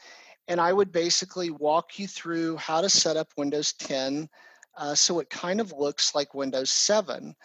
and 0.48 0.60
I 0.60 0.74
would 0.74 0.92
basically 0.92 1.52
walk 1.52 2.00
you 2.00 2.08
through 2.08 2.58
how 2.58 2.82
to 2.82 2.90
set 2.90 3.18
up 3.18 3.32
Windows 3.38 3.74
10 3.74 4.30
uh, 4.78 4.96
so 4.96 5.20
it 5.20 5.30
kind 5.30 5.60
of 5.60 5.74
looks 5.74 6.16
like 6.16 6.34
Windows 6.34 6.72
7. 6.72 7.36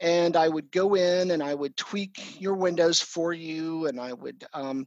And 0.00 0.36
I 0.36 0.48
would 0.48 0.70
go 0.70 0.94
in 0.94 1.30
and 1.32 1.42
I 1.42 1.54
would 1.54 1.76
tweak 1.76 2.40
your 2.40 2.54
Windows 2.54 3.00
for 3.00 3.34
you, 3.34 3.86
and 3.86 4.00
I 4.00 4.14
would 4.14 4.44
um, 4.54 4.86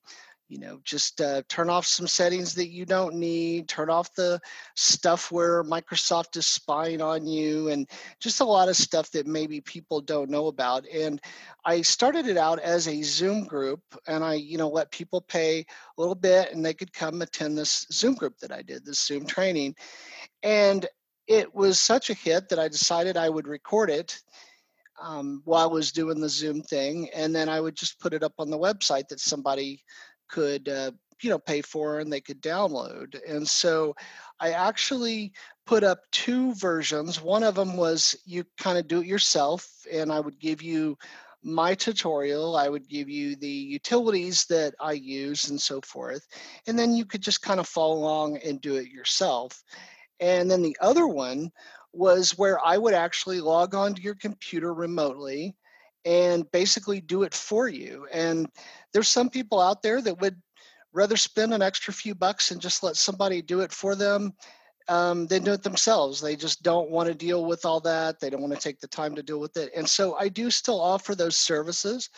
you 0.50 0.60
know 0.60 0.80
just 0.84 1.22
uh, 1.22 1.42
turn 1.50 1.70
off 1.70 1.86
some 1.86 2.08
settings 2.08 2.54
that 2.54 2.68
you 2.70 2.86
don't 2.86 3.16
need 3.16 3.68
turn 3.68 3.90
off 3.90 4.14
the 4.14 4.40
stuff 4.76 5.32
where 5.32 5.64
microsoft 5.64 6.36
is 6.38 6.46
spying 6.46 7.02
on 7.02 7.26
you 7.26 7.70
and 7.70 7.90
just 8.20 8.42
a 8.42 8.46
lot 8.46 8.70
of 8.70 8.76
stuff 8.76 9.10
that 9.12 9.26
maybe 9.26 9.62
people 9.62 10.02
don't 10.02 10.30
know 10.30 10.48
about 10.48 10.86
and 10.88 11.22
i 11.66 11.82
started 11.82 12.28
it 12.28 12.38
out 12.38 12.60
as 12.60 12.88
a 12.88 13.02
zoom 13.02 13.46
group 13.46 13.82
and 14.08 14.24
i 14.24 14.34
you 14.34 14.58
know 14.58 14.70
let 14.70 14.92
people 14.92 15.22
pay 15.22 15.60
a 15.60 15.66
little 16.02 16.16
bit 16.16 16.52
and 16.52 16.66
they 16.66 16.74
could 16.74 16.94
come 16.94 17.22
attend 17.22 17.58
this 17.58 17.86
zoom 17.92 18.14
group 18.14 18.38
that 18.40 18.52
i 18.52 18.62
did 18.62 18.86
this 18.86 19.06
zoom 19.06 19.26
training 19.26 19.74
and 20.44 20.86
it 21.26 21.54
was 21.56 21.80
such 21.80 22.10
a 22.10 22.14
hit 22.16 22.50
that 22.50 22.60
i 22.60 22.68
decided 22.68 23.18
i 23.18 23.30
would 23.30 23.48
record 23.48 23.90
it 23.90 24.20
um, 25.02 25.42
while 25.46 25.64
I 25.64 25.74
was 25.74 25.92
doing 25.92 26.20
the 26.20 26.30
Zoom 26.30 26.62
thing, 26.62 27.10
and 27.16 27.36
then 27.36 27.50
I 27.50 27.60
would 27.60 27.76
just 27.76 28.00
put 28.00 28.14
it 28.14 28.24
up 28.24 28.34
on 28.38 28.50
the 28.50 28.60
website 28.60 29.08
that 29.10 29.20
somebody 29.20 29.84
could 30.34 30.68
uh, 30.68 30.92
you 31.22 31.30
know 31.30 31.38
pay 31.38 31.62
for 31.62 32.00
and 32.00 32.12
they 32.12 32.22
could 32.22 32.42
download. 32.42 33.20
And 33.28 33.48
so 33.48 33.96
i 34.40 34.52
actually 34.52 35.32
put 35.66 35.84
up 35.84 36.00
two 36.12 36.54
versions. 36.56 37.22
One 37.22 37.44
of 37.44 37.56
them 37.56 37.78
was 37.78 38.16
you 38.26 38.44
kind 38.58 38.78
of 38.78 38.88
do 38.88 39.02
it 39.02 39.08
yourself 39.08 39.68
and 39.92 40.12
i 40.12 40.20
would 40.20 40.40
give 40.40 40.62
you 40.62 40.98
my 41.46 41.76
tutorial. 41.76 42.56
I 42.56 42.70
would 42.70 42.88
give 42.88 43.10
you 43.10 43.36
the 43.36 43.58
utilities 43.78 44.46
that 44.46 44.74
i 44.80 44.94
use 44.94 45.50
and 45.50 45.62
so 45.62 45.82
forth 45.82 46.26
and 46.68 46.78
then 46.80 46.96
you 46.96 47.06
could 47.06 47.22
just 47.22 47.42
kind 47.42 47.60
of 47.60 47.68
follow 47.68 47.96
along 47.96 48.38
and 48.38 48.60
do 48.60 48.76
it 48.76 48.90
yourself. 48.90 49.64
And 50.20 50.50
then 50.50 50.62
the 50.64 50.78
other 50.82 51.08
one 51.08 51.52
was 51.94 52.38
where 52.40 52.58
i 52.66 52.76
would 52.76 52.96
actually 52.96 53.40
log 53.40 53.76
on 53.76 53.94
to 53.94 54.02
your 54.02 54.16
computer 54.16 54.74
remotely 54.74 55.56
and 56.06 56.50
basically 56.52 57.02
do 57.02 57.24
it 57.24 57.34
for 57.34 57.68
you. 57.68 58.08
And 58.12 58.48
there's 58.92 59.08
some 59.08 59.30
people 59.30 59.60
out 59.60 59.82
there 59.82 60.02
that 60.02 60.20
would 60.20 60.42
rather 60.92 61.18
spend 61.18 61.54
an 61.54 61.62
extra 61.62 61.94
few 61.94 62.14
bucks 62.14 62.52
and 62.52 62.62
just 62.62 62.84
let 62.84 62.96
somebody 62.96 63.42
do 63.42 63.62
it 63.62 63.72
for 63.72 63.96
them 63.96 64.34
um, 64.88 65.28
than 65.28 65.44
do 65.44 65.54
it 65.54 65.64
themselves. 65.64 66.22
They 66.22 66.36
just 66.36 66.62
don't 66.62 66.90
want 66.90 67.08
to 67.08 67.16
deal 67.16 67.46
with 67.46 67.66
all 67.66 67.80
that. 67.82 68.20
They 68.20 68.30
don't 68.30 68.42
want 68.42 68.54
to 68.54 68.60
take 68.60 68.80
the 68.80 68.88
time 68.88 69.16
to 69.16 69.24
deal 69.24 69.40
with 69.40 69.58
it. 69.58 69.72
And 69.76 69.88
so 69.88 70.16
I 70.16 70.30
do 70.30 70.52
still 70.52 70.80
offer 70.80 71.16
those 71.16 71.38
services. 71.38 72.10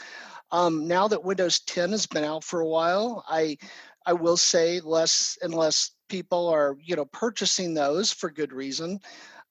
Um, 0.52 0.88
now 0.88 1.08
that 1.08 1.24
Windows 1.24 1.60
10 1.62 1.92
has 1.92 2.06
been 2.06 2.24
out 2.24 2.44
for 2.44 2.62
a 2.62 2.68
while, 2.68 3.24
I 3.28 3.58
I 4.08 4.14
will 4.14 4.38
say 4.38 4.80
less 4.82 5.38
and 5.42 5.54
less 5.54 5.92
people 6.10 6.48
are 6.48 6.78
you 6.84 6.96
know 6.96 7.06
purchasing 7.06 7.74
those 7.74 8.12
for 8.12 8.30
good 8.30 8.54
reason. 8.54 9.00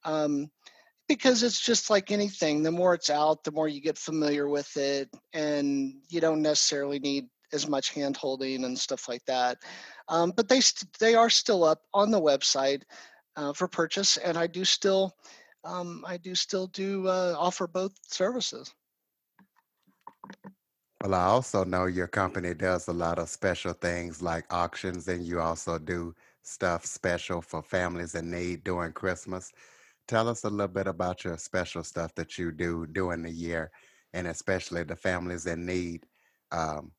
Um, 0.05 0.50
because 1.08 1.42
it's 1.42 1.61
just 1.61 1.90
like 1.90 2.11
anything 2.11 2.62
the 2.62 2.70
more 2.70 2.94
it's 2.94 3.11
out 3.11 3.44
the 3.44 3.52
more 3.52 3.68
you 3.68 3.80
get 3.80 3.99
familiar 3.99 4.49
with 4.49 4.76
it 4.76 5.08
and 5.32 5.94
you 6.08 6.20
don't 6.20 6.42
necessarily 6.42 6.99
need 6.99 7.26
as 7.52 7.68
much 7.68 7.90
hand 7.90 8.16
holding 8.16 8.64
and 8.64 8.78
stuff 8.78 9.08
like 9.08 9.25
that 9.26 9.58
um, 10.08 10.32
but 10.37 10.49
they 10.49 10.61
st- 10.61 10.90
they 10.99 11.14
are 11.14 11.30
still 11.30 11.64
up 11.64 11.80
on 11.92 12.11
the 12.11 12.20
website 12.20 12.82
uh, 13.37 13.52
for 13.52 13.68
purchase 13.68 14.16
and 14.16 14.37
i 14.37 14.46
do 14.46 14.64
still 14.64 15.12
um, 15.64 16.04
i 16.06 16.16
do 16.16 16.34
still 16.34 16.66
do 16.68 17.08
uh, 17.08 17.34
offer 17.38 17.66
both 17.66 17.92
services. 18.06 18.73
Well 21.02 21.14
i 21.14 21.25
also 21.25 21.64
know 21.64 21.87
your 21.87 22.06
company 22.06 22.54
does 22.54 22.88
a 22.88 22.92
lot 22.92 23.18
of 23.18 23.28
special 23.28 23.73
things 23.75 24.23
like 24.23 24.52
auctions 24.52 25.08
and 25.08 25.25
you 25.25 25.40
also 25.40 25.78
do 25.78 26.14
stuff 26.42 26.84
special 26.84 27.40
for 27.40 27.62
families 27.62 28.14
in 28.14 28.30
need 28.30 28.64
during 28.64 28.92
christmas 28.92 29.52
tell 30.06 30.28
us 30.28 30.44
a 30.44 30.50
little 30.50 30.68
bit 30.68 30.87
about 30.87 31.25
your 31.25 31.37
special 31.38 31.82
stuff 31.82 32.14
that 32.14 32.38
you 32.38 32.52
do 32.52 32.87
during 32.87 33.23
the 33.23 33.30
year, 33.30 33.70
and 34.12 34.26
especially 34.26 34.82
the 34.84 34.96
families 34.96 35.46
in 35.46 35.66
need 35.66 36.04
um, 36.52 36.92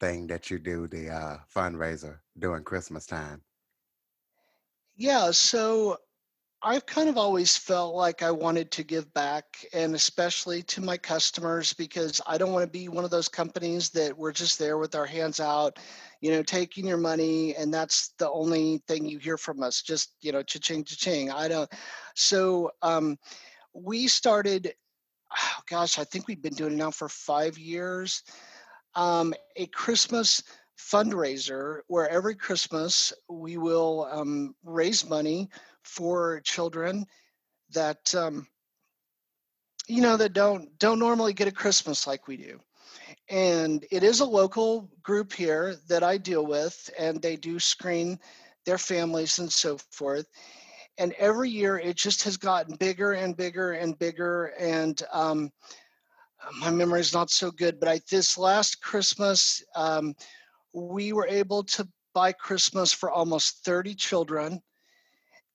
thing 0.00 0.26
that 0.28 0.50
you 0.50 0.58
do, 0.58 0.86
the 0.88 1.10
uh, 1.10 1.36
fundraiser 1.54 2.18
during 2.38 2.64
Christmas 2.64 3.06
time. 3.06 3.42
Yeah, 4.96 5.32
so 5.32 5.98
I've 6.66 6.86
kind 6.86 7.10
of 7.10 7.18
always 7.18 7.58
felt 7.58 7.94
like 7.94 8.22
I 8.22 8.30
wanted 8.30 8.70
to 8.70 8.82
give 8.82 9.12
back, 9.12 9.66
and 9.74 9.94
especially 9.94 10.62
to 10.62 10.80
my 10.80 10.96
customers, 10.96 11.74
because 11.74 12.22
I 12.26 12.38
don't 12.38 12.54
want 12.54 12.64
to 12.64 12.70
be 12.70 12.88
one 12.88 13.04
of 13.04 13.10
those 13.10 13.28
companies 13.28 13.90
that 13.90 14.16
we're 14.16 14.32
just 14.32 14.58
there 14.58 14.78
with 14.78 14.94
our 14.94 15.04
hands 15.04 15.40
out, 15.40 15.78
you 16.22 16.30
know, 16.30 16.42
taking 16.42 16.86
your 16.86 16.96
money, 16.96 17.54
and 17.54 17.72
that's 17.72 18.14
the 18.18 18.30
only 18.30 18.82
thing 18.88 19.04
you 19.04 19.18
hear 19.18 19.36
from 19.36 19.62
us. 19.62 19.82
Just 19.82 20.14
you 20.22 20.32
know, 20.32 20.42
cha-ching, 20.42 20.84
cha-ching. 20.84 21.30
I 21.30 21.48
don't. 21.48 21.70
So 22.14 22.70
um, 22.80 23.18
we 23.74 24.08
started. 24.08 24.72
Oh 25.36 25.60
gosh, 25.68 25.98
I 25.98 26.04
think 26.04 26.28
we've 26.28 26.42
been 26.42 26.54
doing 26.54 26.72
it 26.72 26.76
now 26.76 26.92
for 26.92 27.10
five 27.10 27.58
years. 27.58 28.22
Um, 28.94 29.34
a 29.56 29.66
Christmas 29.66 30.42
fundraiser 30.78 31.80
where 31.88 32.08
every 32.08 32.34
Christmas 32.34 33.12
we 33.28 33.58
will 33.58 34.08
um, 34.10 34.54
raise 34.64 35.06
money 35.06 35.50
for 35.84 36.40
children 36.44 37.06
that 37.70 38.14
um, 38.14 38.46
you 39.86 40.02
know 40.02 40.16
that 40.16 40.32
don't 40.32 40.76
don't 40.78 40.98
normally 40.98 41.32
get 41.32 41.48
a 41.48 41.52
Christmas 41.52 42.06
like 42.06 42.26
we 42.26 42.36
do. 42.36 42.60
And 43.28 43.84
it 43.90 44.02
is 44.02 44.20
a 44.20 44.24
local 44.24 44.90
group 45.02 45.32
here 45.32 45.76
that 45.88 46.02
I 46.02 46.18
deal 46.18 46.46
with, 46.46 46.90
and 46.98 47.20
they 47.20 47.36
do 47.36 47.58
screen 47.58 48.18
their 48.66 48.78
families 48.78 49.38
and 49.38 49.52
so 49.52 49.78
forth. 49.90 50.26
And 50.98 51.12
every 51.14 51.50
year 51.50 51.78
it 51.78 51.96
just 51.96 52.22
has 52.24 52.36
gotten 52.36 52.76
bigger 52.76 53.12
and 53.12 53.36
bigger 53.36 53.72
and 53.72 53.98
bigger. 53.98 54.52
And 54.58 55.02
um, 55.12 55.50
my 56.60 56.70
memory 56.70 57.00
is 57.00 57.12
not 57.12 57.30
so 57.30 57.50
good, 57.50 57.80
but 57.80 57.88
I, 57.88 58.00
this 58.10 58.38
last 58.38 58.80
Christmas, 58.80 59.62
um, 59.74 60.14
we 60.72 61.12
were 61.12 61.26
able 61.26 61.64
to 61.64 61.88
buy 62.14 62.32
Christmas 62.32 62.92
for 62.92 63.10
almost 63.10 63.64
30 63.64 63.94
children 63.94 64.62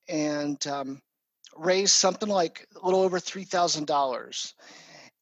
and 0.09 0.65
um, 0.67 1.01
raise 1.55 1.91
something 1.91 2.29
like 2.29 2.67
a 2.81 2.85
little 2.85 3.01
over 3.01 3.19
$3,000. 3.19 4.53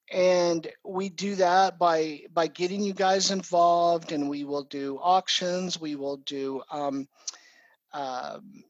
And 0.09 0.67
we 0.85 1.09
do 1.09 1.35
that 1.35 1.77
by 1.77 2.21
by 2.33 2.47
getting 2.47 2.81
you 2.81 2.93
guys 2.93 3.29
involved, 3.29 4.13
and 4.13 4.29
we 4.29 4.45
will 4.45 4.63
do 4.63 4.97
auctions. 5.01 5.81
We 5.81 5.95
will 5.95 6.15
do 6.17 6.61
um, 6.71 7.09
um, 7.91 8.63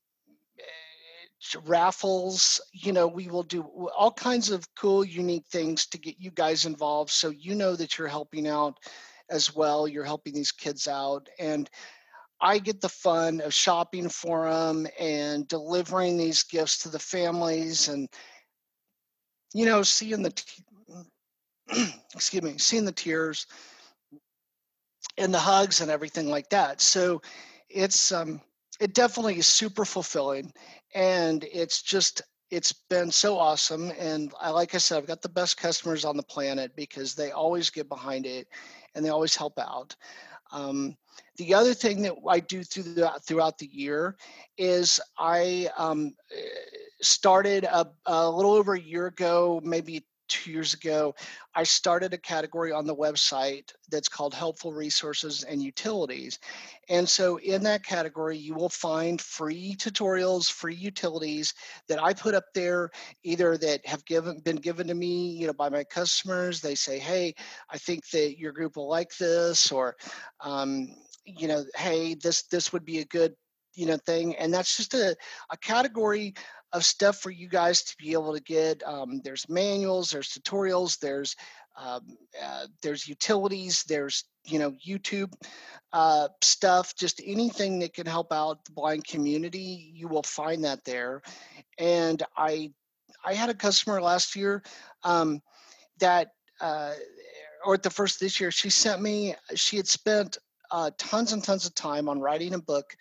raffles. 1.66 2.60
You 2.72 2.92
know, 2.92 3.08
we 3.08 3.28
will 3.28 3.44
do 3.44 3.62
all 3.96 4.12
kinds 4.12 4.50
of 4.50 4.68
cool, 4.76 5.06
unique 5.06 5.46
things 5.46 5.86
to 5.88 6.00
get 6.00 6.16
you 6.20 6.32
guys 6.32 6.66
involved 6.66 7.12
so 7.12 7.30
you 7.30 7.54
know 7.54 7.76
that 7.76 8.00
you're 8.00 8.08
helping 8.08 8.48
out 8.48 8.78
as 9.30 9.56
well. 9.56 9.88
You're 9.88 10.06
helping 10.06 10.34
these 10.34 10.52
kids 10.52 10.88
out. 10.88 11.30
And 11.40 11.70
I 12.40 12.60
get 12.60 12.82
the 12.82 12.90
fun 12.90 13.42
of 13.42 13.54
shopping 13.54 14.10
for 14.10 14.50
them 14.50 14.88
and 15.00 15.48
delivering 15.48 16.18
these 16.18 16.44
gifts 16.44 16.80
to 16.80 16.90
the 16.90 17.00
families 17.00 17.88
and, 17.88 18.08
you 19.54 19.66
know, 19.66 19.82
seeing 19.82 20.22
the, 20.22 20.44
excuse 22.14 22.44
me, 22.44 22.58
seeing 22.58 22.86
the 22.86 22.92
tears 22.92 23.48
and 25.18 25.34
the 25.34 25.40
hugs 25.40 25.82
and 25.82 25.90
everything 25.90 26.30
like 26.30 26.50
that. 26.50 26.80
So 26.80 27.22
it's, 27.70 28.12
um, 28.12 28.42
it 28.80 28.94
definitely 28.94 29.40
is 29.40 29.48
super 29.48 29.86
fulfilling 29.86 30.52
and 30.94 31.44
it's 31.52 31.82
just 31.82 32.22
it's 32.50 32.72
been 32.90 33.12
so 33.12 33.38
awesome 33.38 33.92
and 34.00 34.34
I, 34.40 34.52
like 34.52 34.74
i 34.74 34.78
said 34.78 34.98
i've 34.98 35.08
got 35.08 35.22
the 35.22 35.30
best 35.30 35.58
customers 35.58 36.06
on 36.06 36.16
the 36.16 36.24
planet 36.24 36.76
because 36.76 37.14
they 37.14 37.32
always 37.32 37.70
get 37.70 37.90
behind 37.90 38.26
it 38.26 38.48
and 38.96 39.04
they 39.04 39.10
always 39.10 39.36
help 39.36 39.60
out 39.60 39.96
um, 40.52 40.96
the 41.38 41.54
other 41.54 41.74
thing 41.74 42.02
that 42.02 42.14
i 42.30 42.40
do 42.40 42.64
through 42.64 42.84
the, 42.84 43.12
throughout 43.26 43.58
the 43.58 43.70
year 43.72 44.16
is 44.58 45.00
i 45.18 45.70
um, 45.78 46.14
started 47.02 47.64
a, 47.66 47.88
a 48.06 48.30
little 48.30 48.54
over 48.54 48.74
a 48.74 48.80
year 48.80 49.08
ago 49.08 49.62
maybe 49.64 50.04
two 50.28 50.52
years 50.52 50.74
ago, 50.74 51.16
I 51.56 51.64
started 51.64 52.14
a 52.14 52.18
category 52.18 52.72
on 52.72 52.86
the 52.86 52.96
website 52.96 53.72
that's 53.90 54.10
called 54.10 54.34
helpful 54.34 54.74
resources 54.74 55.44
and 55.44 55.62
utilities. 55.62 56.40
And 56.90 57.08
so 57.08 57.38
in 57.38 57.64
that 57.64 57.84
category, 57.84 58.38
you 58.38 58.54
will 58.54 58.70
find 58.70 59.20
free 59.20 59.76
tutorials, 59.78 60.52
free 60.52 60.76
utilities 60.76 61.54
that 61.88 62.02
I 62.02 62.14
put 62.14 62.36
up 62.36 62.46
there, 62.54 62.90
either 63.24 63.58
that 63.58 63.86
have 63.86 64.06
given 64.06 64.40
been 64.40 64.58
given 64.58 64.88
to 64.88 64.94
me, 64.94 65.32
you 65.32 65.48
know, 65.48 65.54
by 65.54 65.70
my 65.70 65.84
customers. 65.84 66.62
They 66.62 66.76
say, 66.76 67.00
hey, 67.00 67.34
I 67.70 67.78
think 67.78 68.10
that 68.10 68.38
your 68.38 68.52
group 68.52 68.76
will 68.76 68.90
like 68.90 69.16
this, 69.18 69.72
or 69.72 69.96
um, 70.42 70.96
you 71.26 71.48
know, 71.48 71.64
hey, 71.76 72.16
this 72.16 72.44
this 72.44 72.72
would 72.74 72.86
be 72.86 73.00
a 73.00 73.06
good 73.06 73.34
you 73.78 73.86
know 73.86 73.98
thing 74.06 74.36
and 74.38 74.52
that's 74.52 74.76
just 74.76 74.94
a, 74.96 75.16
a 75.52 75.58
category 75.58 76.34
of 76.78 76.86
stuff 76.86 77.18
for 77.18 77.32
you 77.32 77.50
guys 77.50 77.84
to 77.84 77.96
be 77.98 78.14
able 78.14 78.34
to 78.34 78.42
get. 78.42 78.82
Um, 78.84 79.22
there's 79.24 79.50
manuals, 79.50 80.12
there's 80.12 80.30
tutorials, 80.30 81.00
there's 81.00 81.36
um, 81.80 82.02
uh, 82.44 82.66
there's 82.82 83.08
utilities, 83.08 83.84
there's 83.84 84.24
you 84.46 84.60
know 84.60 84.74
YouTube 84.86 85.34
uh, 85.94 86.28
stuff, 86.42 86.96
just 86.96 87.22
anything 87.26 87.80
that 87.80 87.94
can 87.94 88.08
help 88.08 88.32
out 88.32 88.64
the 88.66 88.72
blind 88.72 89.06
community. 89.06 89.92
You 89.94 90.08
will 90.08 90.24
find 90.24 90.64
that 90.64 90.84
there. 90.86 91.22
And 91.78 92.24
I 92.36 92.72
I 93.26 93.34
had 93.34 93.50
a 93.50 93.54
customer 93.54 94.02
last 94.02 94.36
year 94.36 94.64
um, 95.04 95.42
that. 96.00 96.30
Uh, 96.60 96.94
or 97.66 97.74
at 97.74 97.84
the 97.84 97.90
first 97.90 98.20
this 98.20 98.40
year, 98.40 98.50
she 98.52 98.70
sent 98.70 99.02
me. 99.02 99.36
She 99.56 99.78
had 99.78 99.88
spent 99.88 100.38
uh, 100.72 100.92
tons 100.98 101.34
and 101.34 101.44
tons 101.44 101.66
of 101.66 101.76
time 101.76 102.10
on 102.10 102.20
writing 102.20 102.54
a 102.54 102.60
book 102.60 102.96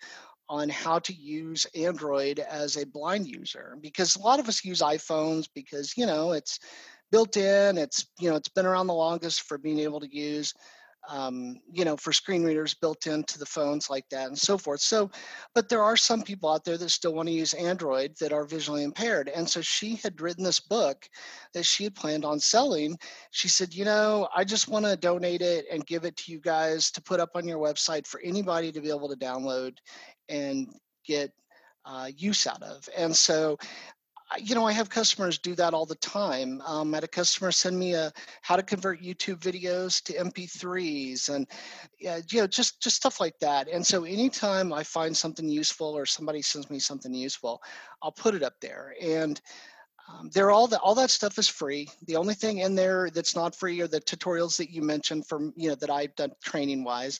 on 0.49 0.69
how 0.69 0.99
to 0.99 1.13
use 1.13 1.65
Android 1.75 2.39
as 2.39 2.77
a 2.77 2.85
blind 2.85 3.27
user 3.27 3.77
because 3.81 4.15
a 4.15 4.21
lot 4.21 4.39
of 4.39 4.47
us 4.47 4.63
use 4.63 4.81
iPhones 4.81 5.47
because 5.53 5.95
you 5.97 6.05
know 6.05 6.31
it's 6.31 6.59
built 7.11 7.37
in 7.37 7.77
it's 7.77 8.07
you 8.19 8.29
know 8.29 8.35
it's 8.35 8.49
been 8.49 8.65
around 8.65 8.87
the 8.87 8.93
longest 8.93 9.41
for 9.41 9.57
being 9.57 9.79
able 9.79 9.99
to 9.99 10.15
use 10.15 10.53
um, 11.07 11.55
you 11.71 11.85
know 11.85 11.97
for 11.97 12.11
screen 12.13 12.43
readers 12.43 12.73
built 12.73 13.07
into 13.07 13.39
the 13.39 13.45
phones 13.45 13.89
like 13.89 14.07
that 14.09 14.27
and 14.27 14.37
so 14.37 14.57
forth. 14.57 14.81
So 14.81 15.09
but 15.55 15.69
there 15.69 15.83
are 15.83 15.97
some 15.97 16.21
people 16.21 16.49
out 16.49 16.63
there 16.63 16.77
that 16.77 16.89
still 16.89 17.13
want 17.13 17.27
to 17.27 17.33
use 17.33 17.53
android 17.53 18.15
that 18.19 18.33
are 18.33 18.45
visually 18.45 18.83
impaired. 18.83 19.29
And 19.29 19.49
so 19.49 19.61
she 19.61 19.95
had 19.95 20.19
written 20.21 20.43
this 20.43 20.59
book 20.59 21.07
that 21.53 21.65
she 21.65 21.83
had 21.83 21.95
planned 21.95 22.25
on 22.25 22.39
selling. 22.39 22.97
She 23.31 23.47
said 23.47 23.73
you 23.73 23.85
know 23.85 24.27
i 24.35 24.43
just 24.43 24.67
want 24.67 24.85
to 24.85 24.95
donate 24.97 25.41
it 25.41 25.65
and 25.71 25.85
give 25.85 26.05
it 26.05 26.15
to 26.17 26.31
you 26.31 26.39
guys 26.39 26.91
to 26.91 27.01
put 27.01 27.19
up 27.19 27.31
on 27.35 27.47
your 27.47 27.59
website 27.59 28.07
for 28.07 28.19
anybody 28.21 28.71
to 28.71 28.81
be 28.81 28.89
able 28.89 29.09
to 29.09 29.15
download 29.15 29.77
and 30.29 30.67
get 31.05 31.31
uh, 31.87 32.09
use 32.15 32.45
out 32.45 32.61
of. 32.61 32.87
And 32.97 33.15
so, 33.15 33.57
you 34.39 34.55
know, 34.55 34.65
I 34.65 34.73
have 34.73 34.89
customers 34.89 35.37
do 35.37 35.55
that 35.55 35.73
all 35.73 35.85
the 35.85 35.95
time. 35.95 36.61
Um, 36.65 36.93
I 36.93 36.97
had 36.97 37.03
a 37.05 37.07
customer 37.07 37.51
send 37.51 37.79
me 37.79 37.93
a 37.93 38.11
how 38.41 38.57
to 38.57 38.63
convert 38.63 39.01
YouTube 39.01 39.39
videos 39.39 40.03
to 40.03 40.13
MP3s, 40.13 41.29
and 41.33 41.47
yeah, 41.99 42.19
you 42.29 42.41
know, 42.41 42.47
just 42.47 42.81
just 42.81 42.97
stuff 42.97 43.19
like 43.19 43.39
that. 43.39 43.69
And 43.69 43.85
so, 43.85 44.03
anytime 44.03 44.73
I 44.73 44.83
find 44.83 45.15
something 45.15 45.47
useful 45.47 45.87
or 45.87 46.05
somebody 46.05 46.41
sends 46.41 46.69
me 46.69 46.79
something 46.79 47.13
useful, 47.13 47.61
I'll 48.01 48.11
put 48.11 48.35
it 48.35 48.43
up 48.43 48.55
there. 48.59 48.95
And 49.01 49.39
um, 50.09 50.29
they're 50.33 50.51
all 50.51 50.67
that 50.67 50.79
all 50.79 50.95
that 50.95 51.09
stuff 51.09 51.37
is 51.37 51.47
free. 51.47 51.89
The 52.05 52.15
only 52.15 52.33
thing 52.33 52.59
in 52.59 52.75
there 52.75 53.09
that's 53.09 53.35
not 53.35 53.55
free 53.55 53.81
are 53.81 53.87
the 53.87 54.01
tutorials 54.01 54.57
that 54.57 54.71
you 54.71 54.81
mentioned 54.81 55.27
from 55.27 55.53
you 55.55 55.69
know 55.69 55.75
that 55.75 55.89
I've 55.89 56.15
done 56.15 56.31
training 56.43 56.83
wise 56.83 57.19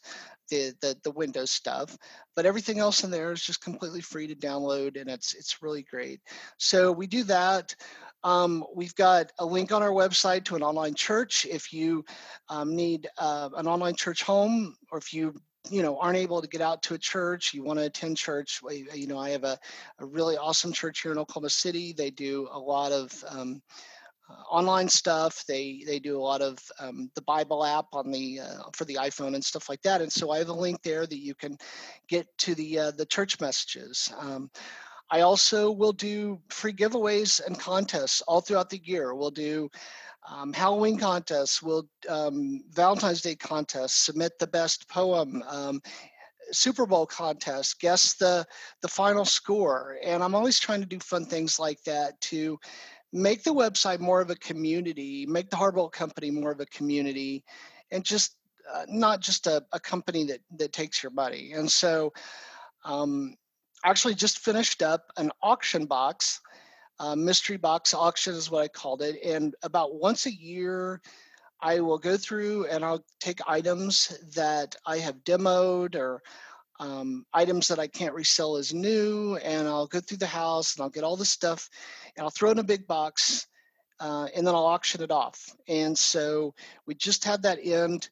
the, 0.49 0.73
the 0.81 0.97
the 1.03 1.11
Windows 1.11 1.51
stuff, 1.51 1.97
but 2.35 2.45
everything 2.45 2.79
else 2.79 3.03
in 3.03 3.11
there 3.11 3.31
is 3.31 3.43
just 3.43 3.61
completely 3.61 4.01
free 4.01 4.27
to 4.27 4.35
download, 4.35 4.99
and 4.99 5.09
it's 5.09 5.33
it's 5.33 5.61
really 5.61 5.83
great. 5.83 6.21
So 6.57 6.91
we 6.91 7.07
do 7.07 7.23
that. 7.23 7.75
Um, 8.23 8.65
we've 8.75 8.95
got 8.95 9.31
a 9.39 9.45
link 9.45 9.71
on 9.71 9.83
our 9.83 9.91
website 9.91 10.43
to 10.45 10.55
an 10.55 10.63
online 10.63 10.95
church. 10.95 11.45
If 11.49 11.71
you 11.71 12.03
um, 12.49 12.75
need 12.75 13.07
uh, 13.17 13.49
an 13.55 13.67
online 13.67 13.95
church 13.95 14.23
home, 14.23 14.75
or 14.91 14.97
if 14.97 15.13
you 15.13 15.33
you 15.69 15.81
know 15.81 15.97
aren't 15.99 16.17
able 16.17 16.41
to 16.41 16.47
get 16.47 16.61
out 16.61 16.81
to 16.83 16.93
a 16.93 16.97
church, 16.97 17.53
you 17.53 17.63
want 17.63 17.79
to 17.79 17.85
attend 17.85 18.17
church. 18.17 18.61
You 18.69 19.07
know, 19.07 19.17
I 19.17 19.29
have 19.29 19.43
a, 19.43 19.57
a 19.99 20.05
really 20.05 20.37
awesome 20.37 20.73
church 20.73 21.01
here 21.01 21.11
in 21.11 21.17
Oklahoma 21.17 21.49
City. 21.49 21.93
They 21.93 22.09
do 22.09 22.47
a 22.51 22.59
lot 22.59 22.91
of 22.91 23.23
um, 23.29 23.61
uh, 24.29 24.33
online 24.49 24.89
stuff. 24.89 25.43
They 25.47 25.83
they 25.85 25.99
do 25.99 26.17
a 26.17 26.21
lot 26.21 26.41
of 26.41 26.57
um, 26.79 27.09
the 27.15 27.21
Bible 27.21 27.65
app 27.65 27.87
on 27.93 28.11
the 28.11 28.39
uh, 28.41 28.63
for 28.73 28.85
the 28.85 28.95
iPhone 28.95 29.35
and 29.35 29.43
stuff 29.43 29.69
like 29.69 29.81
that. 29.83 30.01
And 30.01 30.11
so 30.11 30.31
I 30.31 30.37
have 30.39 30.49
a 30.49 30.53
link 30.53 30.81
there 30.83 31.05
that 31.05 31.19
you 31.19 31.35
can 31.35 31.57
get 32.07 32.27
to 32.39 32.55
the 32.55 32.79
uh, 32.79 32.91
the 32.91 33.05
church 33.05 33.39
messages. 33.39 34.11
Um, 34.17 34.49
I 35.09 35.21
also 35.21 35.71
will 35.71 35.93
do 35.93 36.39
free 36.49 36.73
giveaways 36.73 37.45
and 37.45 37.57
contests 37.57 38.21
all 38.21 38.41
throughout 38.41 38.69
the 38.69 38.81
year. 38.83 39.15
We'll 39.15 39.31
do 39.31 39.69
um, 40.29 40.51
Halloween 40.51 40.97
contests, 40.97 41.61
we'll 41.61 41.87
um, 42.09 42.61
Valentine's 42.71 43.21
Day 43.21 43.35
contests, 43.35 44.05
submit 44.05 44.37
the 44.39 44.47
best 44.47 44.89
poem. 44.89 45.43
Um, 45.47 45.81
Super 46.51 46.85
Bowl 46.85 47.05
contest, 47.05 47.79
guess 47.79 48.15
the 48.15 48.45
the 48.81 48.87
final 48.87 49.25
score, 49.25 49.97
and 50.03 50.23
I'm 50.23 50.35
always 50.35 50.59
trying 50.59 50.79
to 50.79 50.87
do 50.87 50.99
fun 50.99 51.25
things 51.25 51.59
like 51.59 51.81
that 51.83 52.19
to 52.21 52.57
make 53.13 53.43
the 53.43 53.53
website 53.53 53.99
more 53.99 54.21
of 54.21 54.29
a 54.29 54.35
community, 54.35 55.25
make 55.25 55.49
the 55.49 55.55
Harbolt 55.55 55.91
Company 55.91 56.31
more 56.31 56.51
of 56.51 56.59
a 56.59 56.65
community, 56.67 57.43
and 57.91 58.03
just 58.03 58.35
uh, 58.73 58.85
not 58.89 59.21
just 59.21 59.47
a, 59.47 59.63
a, 59.71 59.79
company 59.79 60.25
that 60.25 60.41
that 60.57 60.73
takes 60.73 61.01
your 61.01 61.11
money. 61.11 61.53
And 61.53 61.71
so, 61.71 62.11
um, 62.83 63.35
actually, 63.85 64.15
just 64.15 64.39
finished 64.39 64.81
up 64.81 65.11
an 65.15 65.31
auction 65.41 65.85
box, 65.85 66.41
uh, 66.99 67.15
mystery 67.15 67.57
box 67.57 67.93
auction 67.93 68.33
is 68.33 68.51
what 68.51 68.63
I 68.63 68.67
called 68.67 69.01
it, 69.01 69.19
and 69.23 69.55
about 69.63 69.95
once 69.95 70.25
a 70.25 70.33
year. 70.33 71.01
I 71.59 71.79
will 71.79 71.97
go 71.97 72.17
through 72.17 72.67
and 72.67 72.85
I'll 72.85 73.03
take 73.19 73.39
items 73.47 74.15
that 74.35 74.75
I 74.85 74.99
have 74.99 75.23
demoed 75.23 75.95
or 75.95 76.21
um, 76.79 77.25
items 77.33 77.67
that 77.67 77.79
I 77.79 77.87
can't 77.87 78.13
resell 78.13 78.57
as 78.57 78.73
new, 78.73 79.35
and 79.37 79.67
I'll 79.67 79.87
go 79.87 79.99
through 79.99 80.17
the 80.17 80.27
house 80.27 80.75
and 80.75 80.83
I'll 80.83 80.89
get 80.89 81.03
all 81.03 81.17
the 81.17 81.25
stuff, 81.25 81.69
and 82.15 82.23
I'll 82.23 82.29
throw 82.29 82.49
it 82.49 82.53
in 82.53 82.59
a 82.59 82.63
big 82.63 82.87
box, 82.87 83.47
uh, 83.99 84.27
and 84.35 84.45
then 84.45 84.53
I'll 84.53 84.65
auction 84.65 85.01
it 85.01 85.11
off. 85.11 85.55
And 85.67 85.97
so 85.97 86.53
we 86.85 86.95
just 86.95 87.23
had 87.23 87.41
that 87.43 87.59
end 87.63 88.09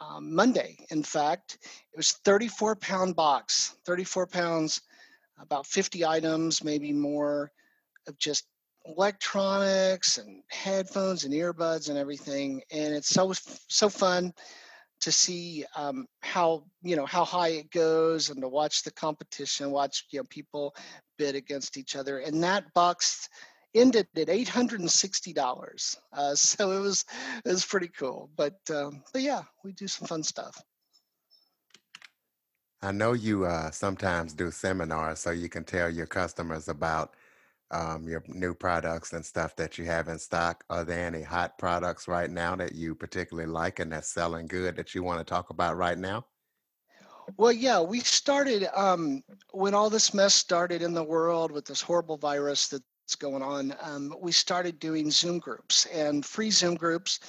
um, 0.00 0.34
Monday. 0.34 0.76
In 0.90 1.02
fact, 1.02 1.58
it 1.62 1.96
was 1.96 2.12
34 2.24 2.76
pound 2.76 3.16
box, 3.16 3.76
34 3.84 4.26
pounds, 4.26 4.82
about 5.40 5.66
50 5.66 6.04
items, 6.04 6.64
maybe 6.64 6.92
more, 6.92 7.52
of 8.06 8.18
just 8.18 8.46
electronics 8.84 10.18
and 10.18 10.42
headphones 10.48 11.24
and 11.24 11.34
earbuds 11.34 11.88
and 11.88 11.98
everything. 11.98 12.62
And 12.72 12.94
it's 12.94 13.08
so 13.08 13.32
so 13.68 13.88
fun 13.88 14.32
to 15.00 15.12
see 15.12 15.64
um, 15.76 16.06
how 16.20 16.64
you 16.82 16.96
know 16.96 17.06
how 17.06 17.24
high 17.24 17.48
it 17.48 17.70
goes 17.70 18.30
and 18.30 18.40
to 18.40 18.48
watch 18.48 18.82
the 18.82 18.90
competition 18.90 19.70
watch 19.70 20.04
you 20.10 20.20
know 20.20 20.24
people 20.28 20.74
bid 21.16 21.34
against 21.34 21.76
each 21.76 21.96
other 21.96 22.18
and 22.18 22.42
that 22.42 22.72
box 22.74 23.28
ended 23.74 24.06
at 24.16 24.28
$860 24.28 25.96
uh, 26.12 26.34
so 26.34 26.72
it 26.72 26.80
was 26.80 27.04
it 27.44 27.48
was 27.48 27.64
pretty 27.64 27.88
cool 27.88 28.30
but 28.36 28.58
um, 28.70 29.02
but 29.12 29.22
yeah 29.22 29.42
we 29.64 29.72
do 29.72 29.86
some 29.86 30.06
fun 30.06 30.22
stuff. 30.22 30.60
I 32.80 32.92
know 32.92 33.12
you 33.12 33.44
uh, 33.44 33.72
sometimes 33.72 34.34
do 34.34 34.52
seminars 34.52 35.18
so 35.18 35.32
you 35.32 35.48
can 35.48 35.64
tell 35.64 35.90
your 35.90 36.06
customers 36.06 36.68
about 36.68 37.14
um, 37.70 38.08
your 38.08 38.22
new 38.28 38.54
products 38.54 39.12
and 39.12 39.24
stuff 39.24 39.54
that 39.56 39.78
you 39.78 39.84
have 39.84 40.08
in 40.08 40.18
stock. 40.18 40.64
Are 40.70 40.84
there 40.84 41.06
any 41.06 41.22
hot 41.22 41.58
products 41.58 42.08
right 42.08 42.30
now 42.30 42.56
that 42.56 42.74
you 42.74 42.94
particularly 42.94 43.50
like 43.50 43.78
and 43.78 43.92
that's 43.92 44.08
selling 44.08 44.46
good 44.46 44.76
that 44.76 44.94
you 44.94 45.02
want 45.02 45.20
to 45.20 45.24
talk 45.24 45.50
about 45.50 45.76
right 45.76 45.98
now? 45.98 46.24
Well, 47.36 47.52
yeah, 47.52 47.80
we 47.80 48.00
started 48.00 48.68
um, 48.74 49.22
when 49.52 49.74
all 49.74 49.90
this 49.90 50.14
mess 50.14 50.34
started 50.34 50.80
in 50.80 50.94
the 50.94 51.04
world 51.04 51.52
with 51.52 51.66
this 51.66 51.82
horrible 51.82 52.16
virus 52.16 52.68
that's 52.68 53.16
going 53.18 53.42
on. 53.42 53.74
Um, 53.82 54.14
we 54.20 54.32
started 54.32 54.78
doing 54.78 55.10
Zoom 55.10 55.38
groups 55.38 55.86
and 55.86 56.24
free 56.24 56.50
Zoom 56.50 56.74
groups. 56.74 57.20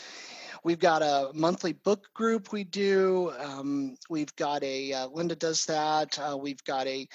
We've 0.64 0.80
got 0.80 1.02
a 1.02 1.32
monthly 1.34 1.74
book 1.74 2.08
group 2.14 2.52
we 2.52 2.64
do. 2.64 3.34
Um, 3.40 3.96
we've 4.10 4.34
got 4.36 4.64
a 4.64 4.94
uh, 4.94 5.08
Linda 5.08 5.36
does 5.36 5.66
that. 5.66 6.18
Uh, 6.18 6.38
we've 6.38 6.64
got 6.64 6.88
a 6.88 7.08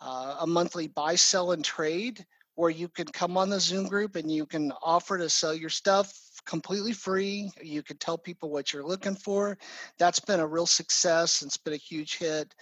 uh, 0.00 0.36
a 0.40 0.46
monthly 0.46 0.86
buy, 0.86 1.14
sell, 1.14 1.52
and 1.52 1.62
trade 1.62 2.24
where 2.60 2.70
you 2.70 2.88
can 2.88 3.06
come 3.06 3.38
on 3.38 3.48
the 3.48 3.58
Zoom 3.58 3.88
group 3.88 4.16
and 4.16 4.30
you 4.30 4.44
can 4.44 4.70
offer 4.82 5.16
to 5.16 5.30
sell 5.30 5.54
your 5.54 5.70
stuff 5.70 6.12
completely 6.44 6.92
free. 6.92 7.50
You 7.62 7.82
can 7.82 7.96
tell 7.96 8.18
people 8.18 8.50
what 8.50 8.70
you're 8.70 8.86
looking 8.86 9.16
for. 9.16 9.56
That's 9.98 10.20
been 10.20 10.40
a 10.40 10.46
real 10.46 10.66
success. 10.66 11.40
It's 11.40 11.56
been 11.56 11.72
a 11.72 11.78
huge 11.78 12.18
hit. 12.18 12.54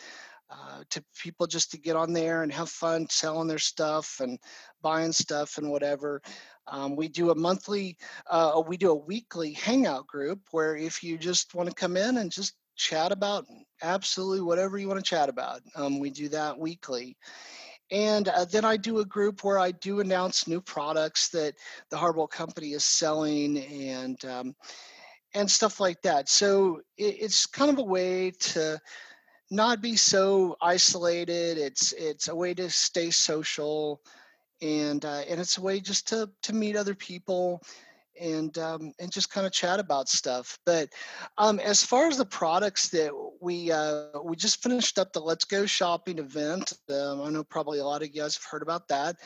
Uh, 0.51 0.83
to 0.89 1.05
people 1.21 1.47
just 1.47 1.71
to 1.73 1.79
get 1.79 1.97
on 1.97 2.13
there 2.13 2.43
and 2.43 2.53
have 2.53 2.71
fun 2.71 3.07
selling 3.11 3.49
their 3.49 3.59
stuff 3.59 4.21
and 4.21 4.39
buying 4.83 5.13
stuff 5.13 5.59
and 5.59 5.69
whatever. 5.69 6.23
Um, 6.69 6.95
we 6.95 7.09
do 7.09 7.31
a 7.31 7.35
monthly, 7.35 7.99
uh, 8.31 8.63
we 8.67 8.77
do 8.77 8.93
a 8.93 8.95
weekly 8.95 9.53
hangout 9.53 10.07
group 10.07 10.39
where 10.53 10.77
if 10.77 11.03
you 11.03 11.19
just 11.19 11.55
want 11.55 11.69
to 11.69 11.75
come 11.75 11.97
in 11.97 12.19
and 12.19 12.31
just 12.31 12.55
chat 12.77 13.11
about 13.13 13.45
absolutely 13.83 14.41
whatever 14.41 14.79
you 14.79 14.89
want 14.89 15.01
to 15.01 15.11
chat 15.11 15.29
about, 15.29 15.61
um, 15.75 15.99
we 15.99 16.09
do 16.09 16.29
that 16.31 16.59
weekly. 16.59 17.17
And 17.91 18.29
uh, 18.29 18.45
then 18.45 18.65
I 18.65 18.77
do 18.77 18.99
a 18.99 19.05
group 19.05 19.45
where 19.45 19.59
I 19.59 19.71
do 19.73 20.01
announce 20.01 20.47
new 20.47 20.61
products 20.61 21.29
that 21.31 21.55
the 21.91 21.97
Harbolt 21.97 22.31
Company 22.31 22.73
is 22.73 22.85
selling 22.85 23.59
and 23.59 24.23
um, 24.25 24.55
and 25.35 25.51
stuff 25.51 25.81
like 25.81 26.01
that. 26.03 26.29
So 26.29 26.81
it, 26.97 27.17
it's 27.21 27.47
kind 27.47 27.71
of 27.71 27.79
a 27.79 27.83
way 27.83 28.31
to 28.31 28.79
not 29.51 29.81
be 29.81 29.97
so 29.97 30.57
isolated. 30.61 31.59
It's 31.59 31.93
it's 31.93 32.29
a 32.29 32.37
way 32.37 32.55
to 32.55 32.69
stay 32.69 33.11
social, 33.11 34.03
and 34.61 35.05
uh, 35.05 35.23
and 35.29 35.41
it's 35.41 35.57
a 35.59 35.63
way 35.63 35.81
just 35.81 36.09
to 36.09 36.31
to 36.43 36.53
meet 36.55 36.77
other 36.77 36.95
people 36.95 37.63
and 38.21 38.57
um, 38.59 38.93
and 38.99 39.11
just 39.11 39.31
kind 39.31 39.47
of 39.47 39.53
chat 39.53 39.81
about 39.81 40.09
stuff. 40.09 40.59
But 40.65 40.91
um, 41.37 41.61
as 41.61 41.85
far 41.85 42.09
as 42.09 42.19
the 42.19 42.25
products 42.25 42.89
that 42.91 43.11
we 43.41 43.71
uh, 43.71 44.21
we 44.25 44.37
just 44.37 44.63
finished 44.63 44.99
up 44.99 45.13
the 45.13 45.21
Let's 45.21 45.45
Go 45.45 45.67
Shopping 45.67 46.19
event. 46.19 46.73
Um, 46.91 47.23
I 47.23 47.31
know 47.31 47.45
probably 47.45 47.79
a 47.79 47.85
lot 47.85 48.03
of 48.03 48.09
you 48.09 48.21
guys 48.21 48.37
have 48.37 48.45
heard 48.45 48.63
about 48.63 48.89
that, 48.89 49.17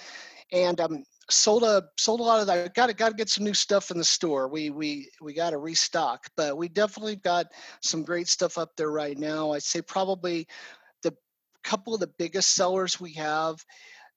and 0.52 0.81
um, 0.81 1.05
sold 1.31 1.62
a 1.62 1.85
sold 1.98 2.20
a 2.20 2.24
lot 2.24 2.40
of 2.40 2.46
that. 2.46 2.74
Got 2.74 2.88
to 2.88 2.94
got 2.94 3.09
to 3.11 3.14
get 3.14 3.31
some 3.31 3.44
new 3.44 3.55
stuff 3.55 3.90
in 3.90 3.98
the 3.98 4.05
store. 4.05 4.48
We 4.48 4.70
we 4.70 5.11
we 5.20 5.35
got 5.35 5.50
to 5.50 5.59
restock, 5.59 6.26
but 6.37 6.57
we 6.57 6.68
definitely 6.68 7.16
got 7.16 7.46
some 7.81 8.02
great 8.02 8.28
stuff 8.28 8.59
up 8.59 8.70
there 8.76 8.90
right 8.90 9.18
now. 9.18 9.52
I'd 9.52 9.62
say 9.62 9.83
probably 9.83 10.46
the 11.02 11.14
couple 11.64 11.94
of 11.94 12.00
the 12.00 12.11
biggest 12.18 12.55
sellers 12.55 13.00
we 13.00 13.12
have 13.14 13.64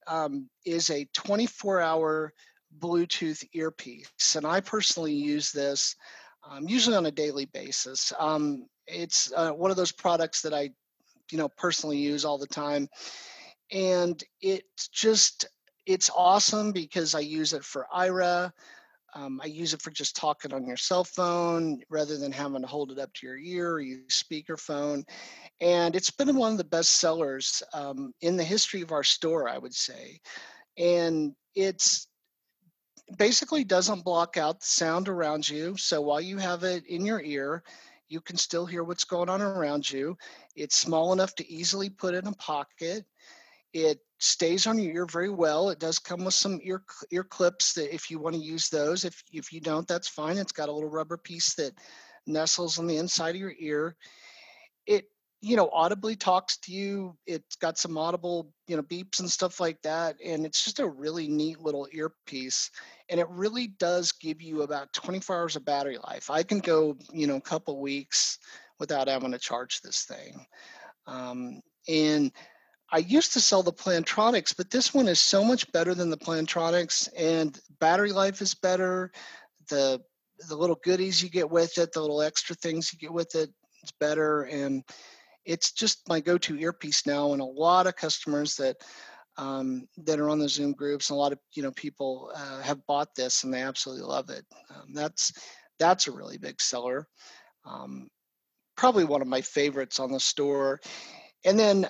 um, 0.07 0.49
is 0.65 0.89
a 0.89 1.07
24 1.13 1.81
hour 1.81 2.33
Bluetooth 2.79 3.43
earpiece. 3.53 4.35
And 4.35 4.45
I 4.45 4.59
personally 4.59 5.13
use 5.13 5.51
this 5.51 5.95
um, 6.49 6.67
usually 6.67 6.95
on 6.95 7.05
a 7.07 7.11
daily 7.11 7.45
basis. 7.45 8.13
Um, 8.19 8.67
it's 8.87 9.31
uh, 9.35 9.51
one 9.51 9.71
of 9.71 9.77
those 9.77 9.91
products 9.91 10.41
that 10.41 10.53
I, 10.53 10.69
you 11.31 11.37
know, 11.37 11.49
personally 11.57 11.97
use 11.97 12.23
all 12.23 12.37
the 12.37 12.47
time. 12.47 12.87
And 13.71 14.23
it's 14.41 14.87
just, 14.89 15.47
it's 15.85 16.11
awesome 16.15 16.71
because 16.71 17.15
I 17.15 17.19
use 17.19 17.53
it 17.53 17.63
for 17.63 17.87
Aira. 17.95 18.51
Um, 19.15 19.39
I 19.41 19.47
use 19.47 19.73
it 19.73 19.81
for 19.81 19.91
just 19.91 20.15
talking 20.15 20.53
on 20.53 20.67
your 20.67 20.77
cell 20.77 21.03
phone 21.03 21.81
rather 21.89 22.17
than 22.17 22.31
having 22.31 22.61
to 22.61 22.67
hold 22.67 22.91
it 22.91 22.99
up 22.99 23.13
to 23.13 23.27
your 23.27 23.37
ear 23.37 23.71
or 23.71 23.79
use 23.79 24.23
speakerphone. 24.23 25.03
And 25.61 25.95
it's 25.95 26.11
been 26.11 26.35
one 26.35 26.51
of 26.51 26.57
the 26.57 26.65
best 26.65 26.99
sellers 26.99 27.63
um, 27.73 28.13
in 28.21 28.35
the 28.35 28.43
history 28.43 28.81
of 28.81 28.91
our 28.91 29.03
store, 29.03 29.47
I 29.47 29.57
would 29.57 29.73
say. 29.73 30.19
And 30.77 31.33
it's 31.55 32.07
basically 33.17 33.63
doesn't 33.63 34.03
block 34.03 34.37
out 34.37 34.59
the 34.59 34.65
sound 34.65 35.07
around 35.09 35.47
you. 35.47 35.77
So 35.77 36.01
while 36.01 36.21
you 36.21 36.37
have 36.37 36.63
it 36.63 36.85
in 36.87 37.05
your 37.05 37.21
ear, 37.21 37.63
you 38.07 38.21
can 38.21 38.37
still 38.37 38.65
hear 38.65 38.83
what's 38.83 39.03
going 39.03 39.29
on 39.29 39.41
around 39.41 39.89
you. 39.89 40.17
It's 40.55 40.77
small 40.77 41.13
enough 41.13 41.35
to 41.35 41.51
easily 41.51 41.89
put 41.89 42.13
in 42.13 42.27
a 42.27 42.33
pocket. 42.33 43.05
It 43.73 43.99
stays 44.19 44.67
on 44.67 44.79
your 44.79 44.93
ear 44.93 45.05
very 45.05 45.29
well. 45.29 45.69
It 45.69 45.79
does 45.79 45.99
come 45.99 46.23
with 46.23 46.33
some 46.33 46.59
ear 46.63 46.83
ear 47.11 47.23
clips 47.23 47.73
that 47.73 47.93
if 47.93 48.09
you 48.09 48.19
want 48.19 48.35
to 48.35 48.41
use 48.41 48.69
those. 48.69 49.03
If 49.05 49.21
if 49.31 49.51
you 49.51 49.59
don't, 49.59 49.87
that's 49.87 50.07
fine. 50.07 50.37
It's 50.37 50.51
got 50.51 50.69
a 50.69 50.71
little 50.71 50.89
rubber 50.89 51.17
piece 51.17 51.55
that 51.55 51.73
nestles 52.25 52.79
on 52.79 52.87
the 52.87 52.97
inside 52.97 53.35
of 53.35 53.41
your 53.41 53.55
ear. 53.59 53.95
It 54.85 55.05
you 55.45 55.55
know 55.55 55.69
audibly 55.71 56.15
talks 56.15 56.57
to 56.57 56.71
you 56.71 57.15
it's 57.27 57.55
got 57.57 57.77
some 57.77 57.99
audible 57.99 58.51
you 58.67 58.75
know 58.75 58.81
beeps 58.81 59.19
and 59.19 59.29
stuff 59.29 59.59
like 59.59 59.79
that 59.83 60.15
and 60.25 60.43
it's 60.43 60.65
just 60.65 60.79
a 60.79 60.87
really 60.87 61.27
neat 61.27 61.61
little 61.61 61.87
earpiece 61.93 62.71
and 63.09 63.19
it 63.19 63.29
really 63.29 63.67
does 63.77 64.11
give 64.11 64.41
you 64.41 64.63
about 64.63 64.91
24 64.93 65.35
hours 65.35 65.55
of 65.55 65.63
battery 65.63 65.99
life. 66.03 66.31
I 66.31 66.41
can 66.41 66.57
go 66.59 66.97
you 67.13 67.27
know 67.27 67.35
a 67.35 67.41
couple 67.41 67.79
weeks 67.79 68.39
without 68.79 69.07
having 69.07 69.31
to 69.33 69.37
charge 69.37 69.81
this 69.81 70.03
thing 70.05 70.43
um, 71.05 71.61
and 71.87 72.31
i 72.91 72.97
used 72.97 73.31
to 73.33 73.39
sell 73.39 73.61
the 73.61 73.71
plantronics 73.71 74.55
but 74.57 74.71
this 74.71 74.95
one 74.95 75.07
is 75.07 75.19
so 75.19 75.43
much 75.43 75.71
better 75.71 75.93
than 75.93 76.09
the 76.09 76.17
plantronics 76.17 77.07
and 77.15 77.59
battery 77.79 78.11
life 78.11 78.41
is 78.41 78.55
better 78.55 79.11
the 79.69 80.01
the 80.49 80.55
little 80.55 80.79
goodies 80.83 81.21
you 81.21 81.29
get 81.29 81.49
with 81.49 81.77
it 81.77 81.91
the 81.93 82.01
little 82.01 82.23
extra 82.23 82.55
things 82.55 82.91
you 82.91 82.97
get 82.97 83.13
with 83.13 83.35
it 83.35 83.51
it's 83.83 83.93
better 83.99 84.43
and 84.43 84.83
it's 85.45 85.71
just 85.71 86.07
my 86.09 86.19
go-to 86.19 86.57
earpiece 86.57 87.05
now 87.05 87.33
and 87.33 87.41
a 87.41 87.45
lot 87.45 87.87
of 87.87 87.95
customers 87.95 88.55
that 88.55 88.77
um, 89.37 89.87
that 89.97 90.19
are 90.19 90.29
on 90.29 90.39
the 90.39 90.47
zoom 90.47 90.71
groups 90.71 91.09
and 91.09 91.17
a 91.17 91.19
lot 91.19 91.33
of 91.33 91.39
you 91.53 91.61
know 91.61 91.71
people 91.71 92.31
uh, 92.35 92.61
have 92.61 92.85
bought 92.87 93.13
this 93.15 93.43
and 93.43 93.53
they 93.53 93.61
absolutely 93.61 94.05
love 94.05 94.29
it. 94.29 94.45
Um, 94.69 94.93
that's 94.93 95.33
that's 95.77 96.07
a 96.07 96.11
really 96.11 96.37
big 96.37 96.61
seller. 96.61 97.07
Um, 97.65 98.07
probably 98.77 99.03
one 99.03 99.21
of 99.21 99.27
my 99.27 99.41
favorites 99.41 99.99
on 99.99 100.11
the 100.11 100.19
store. 100.19 100.79
And 101.43 101.57
then 101.59 101.89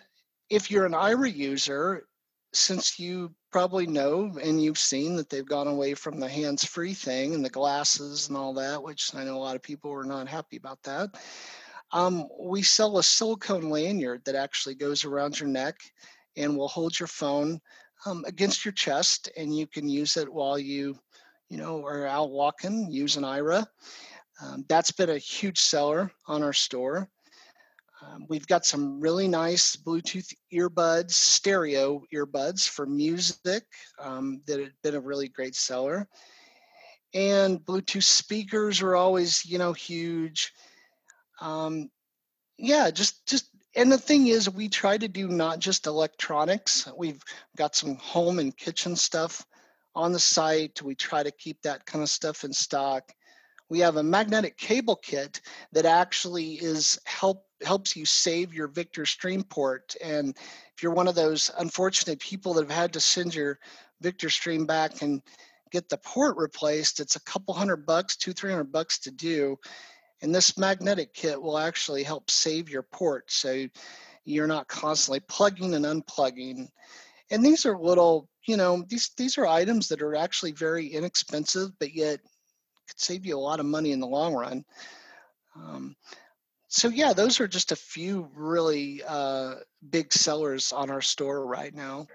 if 0.50 0.70
you're 0.70 0.86
an 0.86 0.94
Aira 0.94 1.34
user 1.34 2.08
since 2.56 2.98
you 2.98 3.34
probably 3.52 3.86
know 3.86 4.32
and 4.41 4.63
you've 4.63 4.78
seen 4.78 5.15
that 5.15 5.30
they've 5.30 5.48
gone 5.48 5.68
away 5.68 5.94
from 5.94 6.20
the 6.20 6.28
hands-free 6.28 6.94
thing 6.94 7.34
and 7.34 7.44
the 7.44 7.50
glasses 7.50 8.30
and 8.30 8.38
all 8.38 8.54
that 8.54 8.82
which 8.82 9.13
i 9.13 9.24
know 9.24 9.36
a 9.36 9.38
lot 9.38 9.56
of 9.58 9.62
people 9.62 9.91
were 9.91 10.06
not 10.06 10.28
happy 10.28 10.56
about 10.56 10.82
that 10.84 11.10
um, 11.91 12.28
we 12.39 12.62
sell 12.62 12.98
a 12.98 13.04
silicone 13.04 13.69
lanyard 13.69 14.21
that 14.26 14.36
actually 14.36 14.76
goes 14.76 15.06
around 15.06 15.39
your 15.39 15.50
neck 15.50 15.76
and 16.38 16.58
will 16.58 16.67
hold 16.67 17.00
your 17.00 17.08
phone 17.08 17.60
um, 18.06 18.24
against 18.28 18.65
your 18.65 18.74
chest, 18.74 19.30
and 19.38 19.56
you 19.56 19.67
can 19.67 19.88
use 19.88 20.17
it 20.17 20.32
while 20.32 20.60
you, 20.60 20.98
you 21.50 21.58
know, 21.58 21.84
are 21.86 22.06
out 22.06 22.32
walking. 22.32 22.91
Use 22.91 23.15
an 23.17 23.24
Aira. 23.24 23.65
Um, 24.41 24.65
that's 24.67 24.91
been 24.91 25.12
a 25.12 25.17
huge 25.17 25.60
seller 25.60 26.12
on 26.28 26.43
our 26.43 26.54
store. 26.54 27.10
Um, 28.02 28.26
we've 28.28 28.48
got 28.48 28.65
some 28.65 29.00
really 29.00 29.28
nice 29.28 29.76
Bluetooth 29.76 30.34
earbuds, 30.54 31.12
stereo 31.12 32.02
earbuds 32.13 32.67
for 32.67 32.86
music 32.86 33.63
um, 34.00 34.41
that 34.45 34.60
have 34.60 34.74
been 34.84 34.95
a 34.95 35.00
really 35.00 35.30
great 35.30 35.56
seller. 35.56 36.08
And 37.13 37.60
Bluetooth 37.60 38.04
speakers 38.04 38.82
are 38.82 38.98
always, 38.98 39.45
you 39.45 39.58
know, 39.58 39.71
huge 39.71 40.52
um, 41.41 41.89
yeah, 42.58 42.89
just 42.91 43.26
just 43.28 43.50
and 43.76 43.91
the 43.91 43.98
thing 43.98 44.28
is, 44.28 44.50
we 44.50 44.69
try 44.69 44.98
to 44.98 45.08
do 45.08 45.28
not 45.28 45.60
just 45.60 45.88
electronics. 45.88 46.88
We've 46.98 47.21
got 47.58 47.76
some 47.76 47.95
home 47.95 48.39
and 48.39 48.56
kitchen 48.56 48.95
stuff 48.95 49.45
on 49.93 50.12
the 50.12 50.19
site. 50.19 50.82
We 50.82 50.95
try 50.95 51.24
to 51.24 51.32
keep 51.32 51.62
that 51.62 51.86
kind 51.86 52.02
of 52.02 52.10
stuff 52.10 52.43
in 52.43 52.54
stock. 52.54 53.12
We 53.69 53.80
have 53.80 53.98
a 53.98 54.04
magnetic 54.04 54.58
cable 54.58 54.95
kit 54.95 55.41
that 55.74 55.86
actually 55.86 56.54
is 56.54 57.00
help 57.06 57.45
helps 57.63 57.95
you 57.95 58.06
save 58.06 58.54
your 58.54 58.67
Victor 58.67 59.06
Stream 59.06 59.43
port. 59.43 59.95
And 60.04 60.38
if 60.76 60.84
you're 60.84 60.93
one 60.93 61.08
of 61.08 61.15
those 61.15 61.52
unfortunate 61.58 62.19
people 62.19 62.54
that 62.54 62.63
have 62.63 62.78
had 62.78 62.93
to 62.93 63.00
send 63.00 63.34
your 63.34 63.60
Victor 64.02 64.30
Stream 64.30 64.65
back 64.65 65.02
and 65.02 65.21
get 65.71 65.89
the 65.89 65.98
port 65.98 66.38
replaced, 66.38 67.00
it's 67.00 67.15
a 67.15 67.24
couple 67.24 67.54
hundred 67.54 67.86
bucks, 67.86 68.15
two, 68.15 68.34
three 68.34 68.52
hundred 68.52 68.71
bucks 68.71 69.00
to 69.00 69.12
do. 69.12 69.58
And 70.21 70.34
this 70.34 70.58
magnetic 70.58 71.13
kit 71.13 71.41
will 71.41 71.58
actually 71.58 72.04
help 72.04 72.32
save 72.32 72.69
your 72.69 72.84
port 72.84 73.32
so 73.32 73.67
you're 74.23 74.47
not 74.47 74.67
constantly 74.67 75.19
plugging 75.19 75.73
and 75.73 75.86
unplugging. 75.86 76.67
And 77.30 77.45
these 77.45 77.65
are 77.65 77.78
little, 77.78 78.30
you 78.47 78.58
know, 78.58 78.84
these 78.88 79.12
these 79.17 79.38
are 79.38 79.45
items 79.45 79.88
that 79.89 80.01
are 80.01 80.15
actually 80.15 80.51
very 80.51 80.88
inexpensive, 80.88 81.71
but 81.80 81.93
yet 81.93 82.19
could 82.88 82.99
save 82.99 83.25
you 83.25 83.38
a 83.38 83.39
lot 83.39 83.60
of 83.60 83.65
money 83.65 83.91
in 83.91 83.99
the 83.99 84.08
long 84.08 84.34
run. 84.34 84.63
Um, 85.56 85.95
so 86.67 86.89
yeah, 86.89 87.13
those 87.13 87.39
are 87.39 87.47
just 87.47 87.71
a 87.71 87.75
few 87.75 88.30
really 88.36 89.01
uh, 89.08 89.56
big 89.89 90.12
sellers 90.12 90.73
on 90.73 90.89
our 90.89 91.01
store 91.01 91.45
right 91.45 91.73
now. 91.73 92.08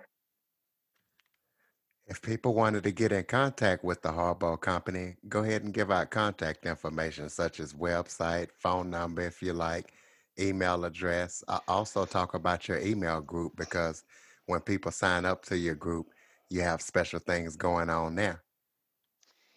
If 2.10 2.20
people 2.20 2.54
wanted 2.54 2.82
to 2.82 2.90
get 2.90 3.12
in 3.12 3.22
contact 3.22 3.84
with 3.84 4.02
the 4.02 4.08
Harbolt 4.08 4.62
Company, 4.62 5.14
go 5.28 5.44
ahead 5.44 5.62
and 5.62 5.72
give 5.72 5.92
out 5.92 6.10
contact 6.10 6.66
information 6.66 7.28
such 7.28 7.60
as 7.60 7.72
website, 7.72 8.48
phone 8.58 8.90
number 8.90 9.22
if 9.22 9.40
you 9.40 9.52
like, 9.52 9.92
email 10.36 10.84
address. 10.84 11.44
I 11.46 11.60
also 11.68 12.04
talk 12.04 12.34
about 12.34 12.66
your 12.66 12.80
email 12.80 13.20
group 13.20 13.54
because 13.54 14.02
when 14.46 14.58
people 14.60 14.90
sign 14.90 15.24
up 15.24 15.44
to 15.44 15.56
your 15.56 15.76
group, 15.76 16.08
you 16.48 16.62
have 16.62 16.82
special 16.82 17.20
things 17.20 17.54
going 17.54 17.88
on 17.88 18.16
there. 18.16 18.42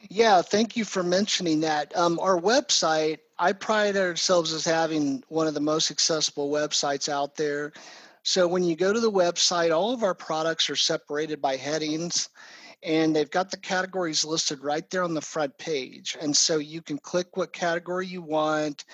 Yeah, 0.09 0.43
thank 0.43 0.77
you 0.77 0.85
for 0.85 1.01
mentioning 1.01 1.61
that. 1.61 1.95
Um, 1.97 2.19
our 2.19 2.39
website, 2.39 3.17
I 3.39 3.53
pride 3.53 3.97
ourselves 3.97 4.53
as 4.53 4.63
having 4.63 5.23
one 5.29 5.47
of 5.47 5.55
the 5.55 5.59
most 5.59 5.89
accessible 5.89 6.51
websites 6.51 7.09
out 7.09 7.35
there. 7.35 7.73
So 8.23 8.47
when 8.47 8.63
you 8.63 8.75
go 8.75 8.93
to 8.93 8.99
the 8.99 9.11
website, 9.11 9.75
all 9.75 9.93
of 9.93 10.03
our 10.03 10.15
products 10.15 10.69
are 10.69 10.75
separated 10.75 11.41
by 11.41 11.57
headings 11.57 12.29
and 12.81 13.15
they've 13.15 13.29
got 13.29 13.51
the 13.51 13.57
categories 13.57 14.25
listed 14.25 14.63
right 14.63 14.89
there 14.89 15.03
on 15.03 15.13
the 15.13 15.21
front 15.21 15.57
page. 15.57 16.17
And 16.19 16.35
so 16.35 16.57
you 16.57 16.81
can 16.81 16.97
click 16.97 17.35
what 17.35 17.53
category 17.53 18.07
you 18.07 18.21
want. 18.21 18.85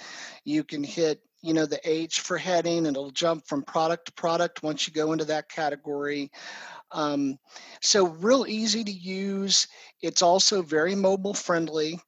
You 0.46 0.64
can 0.64 0.84
hit, 0.84 1.22
you 1.42 1.54
know, 1.54 1.66
the 1.66 1.80
H 1.90 2.22
for 2.22 2.38
heading 2.38 2.88
and 2.88 2.96
it'll 2.96 3.12
jump 3.12 3.48
from 3.48 3.64
product 3.64 4.08
to 4.08 4.14
product 4.14 4.64
once 4.64 4.88
you 4.88 4.94
go 4.94 5.12
into 5.12 5.26
that 5.26 5.50
category. 5.50 6.32
Um, 6.92 7.38
so 7.82 8.08
real 8.08 8.46
easy 8.48 8.84
to 8.84 8.92
use. 8.92 9.68
It's 10.02 10.22
also 10.22 10.62
very 10.62 10.96
mobile 10.96 11.34
friendly. 11.34 12.00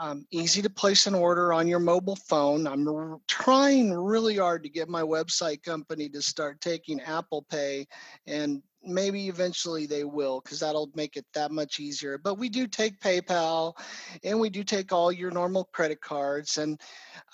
Um, 0.00 0.24
easy 0.30 0.62
to 0.62 0.70
place 0.70 1.06
an 1.06 1.14
order 1.14 1.52
on 1.52 1.68
your 1.68 1.78
mobile 1.78 2.16
phone. 2.16 2.66
I'm 2.66 2.88
r- 2.88 3.20
trying 3.28 3.92
really 3.92 4.38
hard 4.38 4.62
to 4.62 4.70
get 4.70 4.88
my 4.88 5.02
website 5.02 5.62
company 5.62 6.08
to 6.08 6.22
start 6.22 6.62
taking 6.62 7.02
Apple 7.02 7.44
Pay, 7.50 7.86
and 8.26 8.62
maybe 8.82 9.28
eventually 9.28 9.84
they 9.84 10.04
will 10.04 10.40
because 10.40 10.60
that'll 10.60 10.90
make 10.94 11.18
it 11.18 11.26
that 11.34 11.50
much 11.50 11.80
easier. 11.80 12.16
But 12.16 12.38
we 12.38 12.48
do 12.48 12.66
take 12.66 12.98
PayPal, 13.00 13.74
and 14.24 14.40
we 14.40 14.48
do 14.48 14.64
take 14.64 14.90
all 14.90 15.12
your 15.12 15.30
normal 15.30 15.64
credit 15.64 16.00
cards, 16.00 16.56
and 16.56 16.80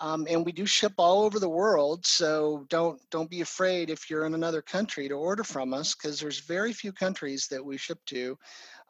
um, 0.01 0.27
and 0.29 0.45
we 0.45 0.51
do 0.51 0.67
ship 0.67 0.95
all 0.99 1.23
over 1.23 1.39
the 1.39 1.49
world. 1.49 2.05
So 2.05 2.67
don't 2.69 3.01
don't 3.11 3.31
be 3.31 3.43
afraid 3.43 3.91
if 3.91 4.11
you're 4.11 4.27
in 4.27 4.35
another 4.35 4.61
country 4.61 5.07
to 5.09 5.15
order 5.15 5.45
from 5.45 5.73
us 5.73 5.95
because 5.95 6.19
there's 6.19 6.41
very 6.41 6.73
few 6.73 6.91
countries 6.91 7.47
that 7.49 7.65
we 7.65 7.77
ship 7.77 8.01
to. 8.07 8.37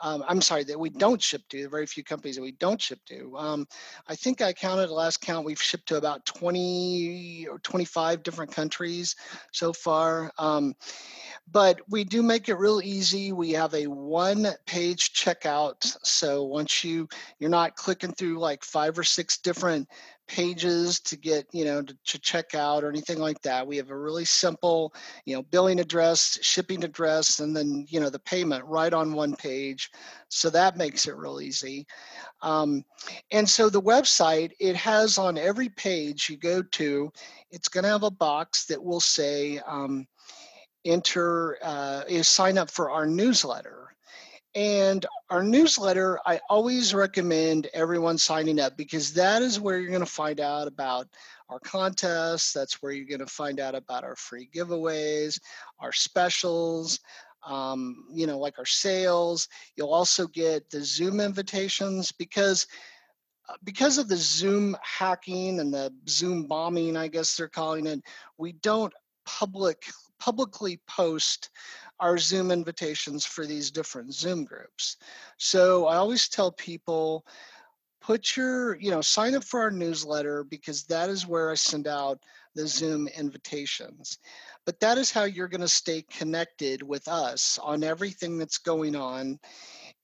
Um, 0.01 0.25
I'm 0.29 0.41
sorry 0.43 0.65
that 0.65 0.79
we 0.79 0.91
don't 0.91 1.23
ship 1.23 1.43
to. 1.51 1.69
Very 1.69 1.87
few 1.87 2.05
companies 2.05 2.37
that 2.37 2.43
we 2.43 2.53
don't 2.53 2.81
ship 2.81 3.01
to. 3.07 3.37
Um, 3.37 3.67
I 4.09 4.15
think 4.15 4.43
I 4.43 4.53
counted 4.53 4.89
the 4.89 4.95
last 4.95 5.21
count. 5.21 5.47
We've 5.47 5.61
shipped 5.61 5.89
to 5.89 5.97
about 5.97 6.27
20 6.27 7.47
or 7.51 7.59
25 7.61 8.23
different 8.23 8.53
countries 8.53 9.17
so 9.53 9.73
far. 9.73 10.31
Um, 10.39 10.75
but 11.51 11.81
we 11.89 12.05
do 12.05 12.23
make 12.23 12.49
it 12.49 12.55
real 12.57 12.81
easy. 12.83 13.33
We 13.33 13.53
have 13.53 13.73
a 13.75 13.87
one-page 13.87 15.13
checkout. 15.13 15.97
So 16.05 16.45
once 16.45 16.83
you 16.83 17.09
you're 17.39 17.51
not 17.51 17.77
clicking 17.77 18.13
through 18.13 18.39
like 18.39 18.65
five 18.65 18.99
or 18.99 19.05
six 19.05 19.39
different 19.39 19.89
pages 20.29 21.01
to 21.01 21.17
get 21.17 21.47
you 21.53 21.65
know 21.65 21.83
to, 21.83 21.97
to, 22.05 22.19
check 22.21 22.55
out 22.55 22.83
or 22.83 22.89
anything 22.89 23.19
like 23.19 23.41
that. 23.43 23.67
We 23.67 23.77
have 23.77 23.91
a 23.91 23.99
really 23.99 24.25
simple 24.25 24.95
you 25.25 25.35
know 25.35 25.43
billing 25.43 25.81
address 25.81 26.39
shipping 26.43 26.85
address 26.85 27.41
and 27.41 27.57
then 27.57 27.87
you 27.89 28.01
know 28.01 28.11
the 28.11 28.19
payment 28.19 28.65
right 28.65 28.93
on 28.93 29.13
one 29.13 29.37
page. 29.37 29.91
So 30.29 30.51
that 30.51 30.77
makes 30.77 31.07
it 31.07 31.17
real 31.17 31.41
easy. 31.41 31.87
Um, 32.43 32.85
and 33.31 33.49
so 33.49 33.69
the 33.69 33.83
website 33.83 34.53
it 34.61 34.77
has 34.77 35.19
on 35.19 35.39
every 35.39 35.69
page 35.71 36.29
you 36.29 36.37
go 36.37 36.63
to 36.63 37.11
it's 37.51 37.69
going 37.69 37.85
to 37.85 37.91
have 37.91 38.03
a 38.03 38.11
box 38.11 38.67
that 38.67 38.83
will 38.83 39.01
say 39.01 39.61
um, 39.67 40.07
enter 40.85 41.59
uh, 41.63 42.03
is 42.09 42.29
sign 42.29 42.59
up 42.59 42.71
for 42.71 42.91
our 42.91 43.07
newsletter 43.07 43.96
and 44.57 45.05
our 45.29 45.43
newsletter, 45.43 46.19
I 46.25 46.41
always 46.49 46.95
recommend 46.95 47.69
everyone 47.75 48.17
signing 48.17 48.59
up 48.59 48.75
because 48.75 49.13
that 49.13 49.43
is 49.43 49.61
where 49.61 49.79
you're 49.79 49.91
going 49.91 50.01
to 50.01 50.07
find 50.07 50.41
out 50.41 50.67
about 50.67 51.09
our 51.51 51.61
contests. 51.61 52.55
That's 52.55 52.83
where 52.83 52.91
you're 52.91 53.05
going 53.05 53.21
to 53.21 53.27
find 53.27 53.61
out 53.61 53.75
about 53.75 54.03
our 54.03 54.17
free 54.17 54.49
giveaways, 54.55 55.39
our 55.79 55.93
specials, 55.93 57.01
um, 57.47 58.07
you 58.11 58.27
know, 58.27 58.39
like 58.39 58.59
our 58.59 58.65
sales. 58.65 59.47
You'll 59.77 59.93
also 59.93 60.27
get 60.27 60.71
the 60.71 60.83
Zoom 60.83 61.21
invitations 61.21 62.11
because 62.13 62.67
uh, 63.51 63.57
because 63.63 63.99
of 63.99 64.09
the 64.09 64.17
Zoom 64.17 64.75
hacking 64.83 65.61
and 65.61 65.73
the 65.73 65.93
Zoom 66.09 66.45
bombing, 66.47 66.97
I 66.97 67.09
guess 67.09 67.37
they're 67.37 67.47
calling 67.47 67.87
it, 67.87 68.01
we 68.39 68.53
don't 68.53 68.93
public 69.27 69.85
publicly 70.19 70.81
post 70.87 71.51
our 72.01 72.19
Zoom 72.19 72.51
invitations 72.51 73.25
for 73.25 73.47
these 73.47 73.71
different 73.71 74.13
Zoom 74.15 74.45
groups. 74.45 74.97
So 75.39 75.87
I 75.87 75.97
always 75.97 76.29
tell 76.29 76.53
people, 76.53 77.25
put 78.01 78.37
your, 78.37 78.77
you 78.77 78.91
know, 78.91 79.01
sign 79.01 79.35
up 79.35 79.43
for 79.43 79.61
our 79.61 79.71
newsletter 79.71 80.45
because 80.45 80.85
that 80.85 81.09
is 81.09 81.27
where 81.27 81.51
I 81.51 81.55
send 81.55 81.89
out 81.89 82.23
the 82.55 82.67
Zoom 82.67 83.09
invitations. 83.09 84.19
But 84.65 84.79
that 84.81 84.99
is 84.99 85.11
how 85.11 85.25
you're 85.25 85.49
going 85.49 85.61
to 85.61 85.69
stay 85.69 86.03
connected 86.03 86.83
with 86.83 87.09
us 87.09 87.59
on 87.63 87.83
everything 87.83 88.39
that's 88.39 88.59
going 88.59 88.95
on. 88.95 89.39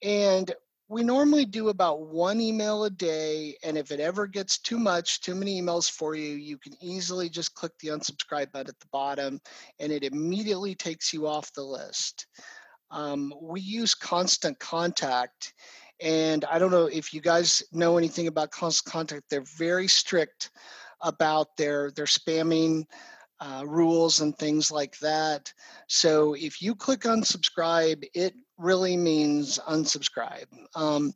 And 0.03 0.53
we 0.93 1.03
normally 1.03 1.47
do 1.47 1.71
about 1.71 2.03
one 2.03 2.39
email 2.39 2.85
a 2.85 2.91
day. 2.91 3.57
And 3.65 3.79
if 3.79 3.91
it 3.91 3.99
ever 3.99 4.27
gets 4.27 4.59
too 4.59 4.79
much, 4.79 5.23
too 5.23 5.35
many 5.35 5.59
emails 5.59 5.91
for 5.91 6.15
you, 6.15 6.35
you 6.35 6.59
can 6.59 6.75
easily 6.83 7.31
just 7.31 7.55
click 7.55 7.73
the 7.81 7.89
unsubscribe 7.89 8.53
button 8.53 8.69
at 8.69 8.79
the 8.79 8.87
bottom 8.93 9.41
and 9.81 9.91
it 9.91 10.05
immediately 10.05 10.75
takes 10.75 11.11
you 11.11 11.27
off 11.27 11.51
the 11.55 11.63
list. 11.63 12.27
Um, 12.91 13.33
we 13.41 13.63
use 13.63 13.95
constant 13.95 14.59
contact. 14.59 15.55
And 16.03 16.45
I 16.45 16.59
don't 16.59 16.71
know 16.71 16.91
if 16.93 17.15
you 17.15 17.23
guys 17.23 17.63
know 17.73 17.97
anything 17.97 18.27
about 18.27 18.51
constant 18.51 18.93
contact, 18.93 19.31
they're 19.31 19.45
very 19.57 19.89
strict 19.89 20.51
about 21.01 21.57
their, 21.57 21.91
their 21.93 22.05
spamming 22.05 22.85
uh, 23.41 23.65
rules 23.67 24.21
and 24.21 24.37
things 24.37 24.71
like 24.71 24.99
that. 24.99 25.53
So 25.89 26.35
if 26.35 26.61
you 26.61 26.75
click 26.75 27.01
unsubscribe, 27.01 28.05
it 28.15 28.35
really 28.63 28.97
means 28.97 29.59
unsubscribe. 29.69 30.47
Um, 30.75 31.13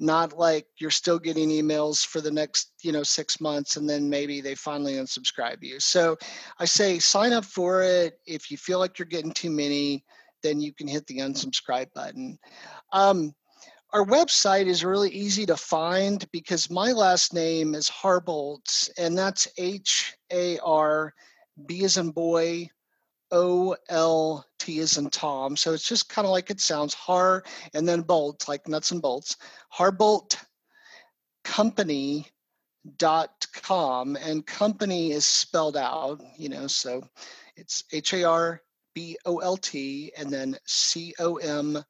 not 0.00 0.38
like 0.38 0.66
you're 0.78 0.90
still 0.90 1.18
getting 1.18 1.48
emails 1.48 2.06
for 2.06 2.20
the 2.20 2.30
next 2.30 2.72
you 2.82 2.92
know 2.92 3.02
six 3.02 3.40
months 3.40 3.76
and 3.76 3.90
then 3.90 4.08
maybe 4.08 4.40
they 4.40 4.54
finally 4.54 4.94
unsubscribe 4.94 5.62
you. 5.62 5.80
So 5.80 6.16
i 6.58 6.64
say 6.64 6.98
sign 6.98 7.32
up 7.32 7.44
for 7.44 7.82
it. 7.82 8.18
If 8.26 8.50
you 8.50 8.56
feel 8.56 8.78
like 8.78 8.98
you're 8.98 9.06
getting 9.06 9.32
too 9.32 9.50
many 9.50 10.04
then 10.42 10.60
you 10.60 10.72
can 10.72 10.86
hit 10.86 11.06
the 11.06 11.18
unsubscribe 11.18 11.92
button. 11.94 12.38
Um, 12.92 13.34
our 13.92 14.04
website 14.04 14.66
is 14.66 14.84
really 14.84 15.10
easy 15.10 15.46
to 15.46 15.56
find 15.56 16.24
because 16.30 16.70
my 16.70 16.92
last 16.92 17.32
name 17.32 17.74
is 17.74 17.88
Harbolt, 17.88 18.90
and 18.98 19.16
that's 19.16 19.48
H 19.56 20.14
A 20.30 20.58
R 20.58 21.14
B 21.66 21.84
as 21.84 21.96
in 21.96 22.10
boy, 22.10 22.68
O 23.30 23.76
L 23.88 24.44
T 24.58 24.78
is 24.78 24.96
in 24.96 25.10
Tom. 25.10 25.56
So 25.56 25.72
it's 25.72 25.88
just 25.88 26.08
kind 26.08 26.26
of 26.26 26.32
like 26.32 26.50
it 26.50 26.60
sounds 26.60 26.94
Har 26.94 27.44
and 27.74 27.86
then 27.86 28.02
bolt, 28.02 28.48
like 28.48 28.68
nuts 28.68 28.90
and 28.90 29.02
bolts. 29.02 29.36
Harbolt 29.74 30.36
Company 31.44 32.26
dot 32.96 33.46
com 33.52 34.16
and 34.16 34.46
company 34.46 35.12
is 35.12 35.26
spelled 35.26 35.76
out 35.76 36.22
you 36.38 36.48
know 36.48 36.66
so 36.66 37.02
it's 37.56 37.84
h-a-r-b-o-l-t 37.92 38.62
and 40.16 40.30
then 40.30 40.56
c-o-m-p-a-n-y 40.64 41.84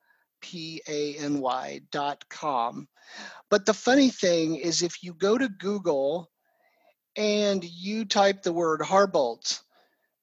dot 1.93 2.29
com 2.29 2.89
but 3.49 3.65
the 3.65 3.75
funny 3.75 4.11
thing 4.11 4.57
is 4.57 4.83
if 4.83 5.05
you 5.05 5.15
go 5.15 5.39
to 5.39 5.49
google 5.49 6.29
and 7.19 7.65
you 7.65 8.05
type 8.05 8.43
the 8.43 8.53
word 8.53 8.81
Harbolt, 8.81 9.61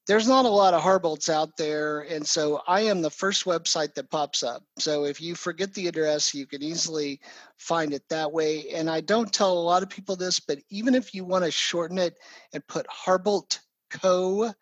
there's 0.06 0.28
not 0.28 0.44
a 0.44 0.48
lot 0.48 0.74
of 0.74 0.82
Harbolts 0.82 1.28
out 1.28 1.56
there. 1.56 2.02
And 2.02 2.24
so 2.26 2.62
I 2.66 2.82
am 2.82 3.02
the 3.02 3.10
first 3.10 3.44
website 3.44 3.94
that 3.94 4.10
pops 4.10 4.44
up. 4.44 4.62
So 4.78 5.04
if 5.04 5.20
you 5.20 5.34
forget 5.34 5.74
the 5.74 5.88
address, 5.88 6.32
you 6.32 6.46
can 6.46 6.62
easily 6.62 7.20
find 7.58 7.92
it 7.92 8.04
that 8.08 8.30
way. 8.30 8.68
And 8.70 8.88
I 8.88 9.00
don't 9.00 9.32
tell 9.32 9.52
a 9.52 9.58
lot 9.58 9.82
of 9.82 9.90
people 9.90 10.14
this, 10.14 10.38
but 10.38 10.60
even 10.70 10.94
if 10.94 11.12
you 11.12 11.24
want 11.24 11.44
to 11.44 11.50
shorten 11.50 11.98
it 11.98 12.16
and 12.52 12.64
put 12.68 12.86
Harbolt 12.86 13.58
Co. 13.90 14.52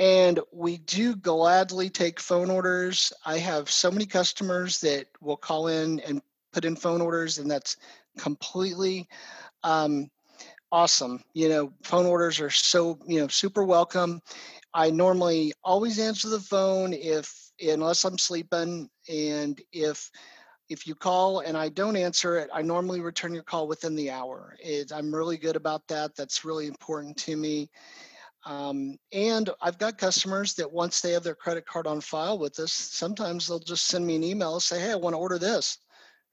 and 0.00 0.40
we 0.50 0.78
do 0.78 1.14
gladly 1.14 1.90
take 1.90 2.18
phone 2.18 2.50
orders. 2.50 3.12
I 3.26 3.36
have 3.36 3.70
so 3.70 3.90
many 3.90 4.06
customers 4.06 4.80
that 4.80 5.06
will 5.20 5.36
call 5.36 5.68
in 5.68 6.00
and 6.00 6.22
put 6.54 6.64
in 6.64 6.74
phone 6.74 7.02
orders, 7.02 7.36
and 7.36 7.50
that's 7.50 7.76
completely 8.16 9.06
um, 9.62 10.10
awesome. 10.72 11.22
You 11.34 11.50
know, 11.50 11.72
phone 11.82 12.06
orders 12.06 12.40
are 12.40 12.48
so, 12.48 12.98
you 13.06 13.20
know, 13.20 13.28
super 13.28 13.62
welcome. 13.62 14.22
I 14.72 14.88
normally 14.88 15.52
always 15.62 15.98
answer 15.98 16.30
the 16.30 16.40
phone 16.40 16.94
if 16.94 17.50
unless 17.60 18.04
I'm 18.06 18.16
sleeping 18.16 18.88
and 19.06 19.60
if 19.70 20.10
if 20.70 20.86
you 20.86 20.94
call 20.94 21.40
and 21.40 21.58
I 21.58 21.68
don't 21.68 21.96
answer 21.96 22.38
it, 22.38 22.48
I 22.54 22.62
normally 22.62 23.00
return 23.00 23.34
your 23.34 23.42
call 23.42 23.68
within 23.68 23.96
the 23.96 24.10
hour. 24.10 24.56
It, 24.60 24.92
I'm 24.94 25.14
really 25.14 25.36
good 25.36 25.56
about 25.56 25.86
that. 25.88 26.16
That's 26.16 26.44
really 26.44 26.68
important 26.68 27.18
to 27.18 27.36
me. 27.36 27.68
Um, 28.46 28.96
and 29.12 29.50
I've 29.60 29.78
got 29.78 29.98
customers 29.98 30.54
that 30.54 30.72
once 30.72 31.00
they 31.00 31.12
have 31.12 31.22
their 31.22 31.34
credit 31.34 31.66
card 31.66 31.86
on 31.86 32.00
file 32.00 32.38
with 32.38 32.58
us, 32.58 32.72
sometimes 32.72 33.46
they'll 33.46 33.58
just 33.58 33.86
send 33.86 34.06
me 34.06 34.16
an 34.16 34.24
email 34.24 34.60
say, 34.60 34.80
"Hey, 34.80 34.92
I 34.92 34.96
want 34.96 35.14
to 35.14 35.18
order 35.18 35.38
this," 35.38 35.78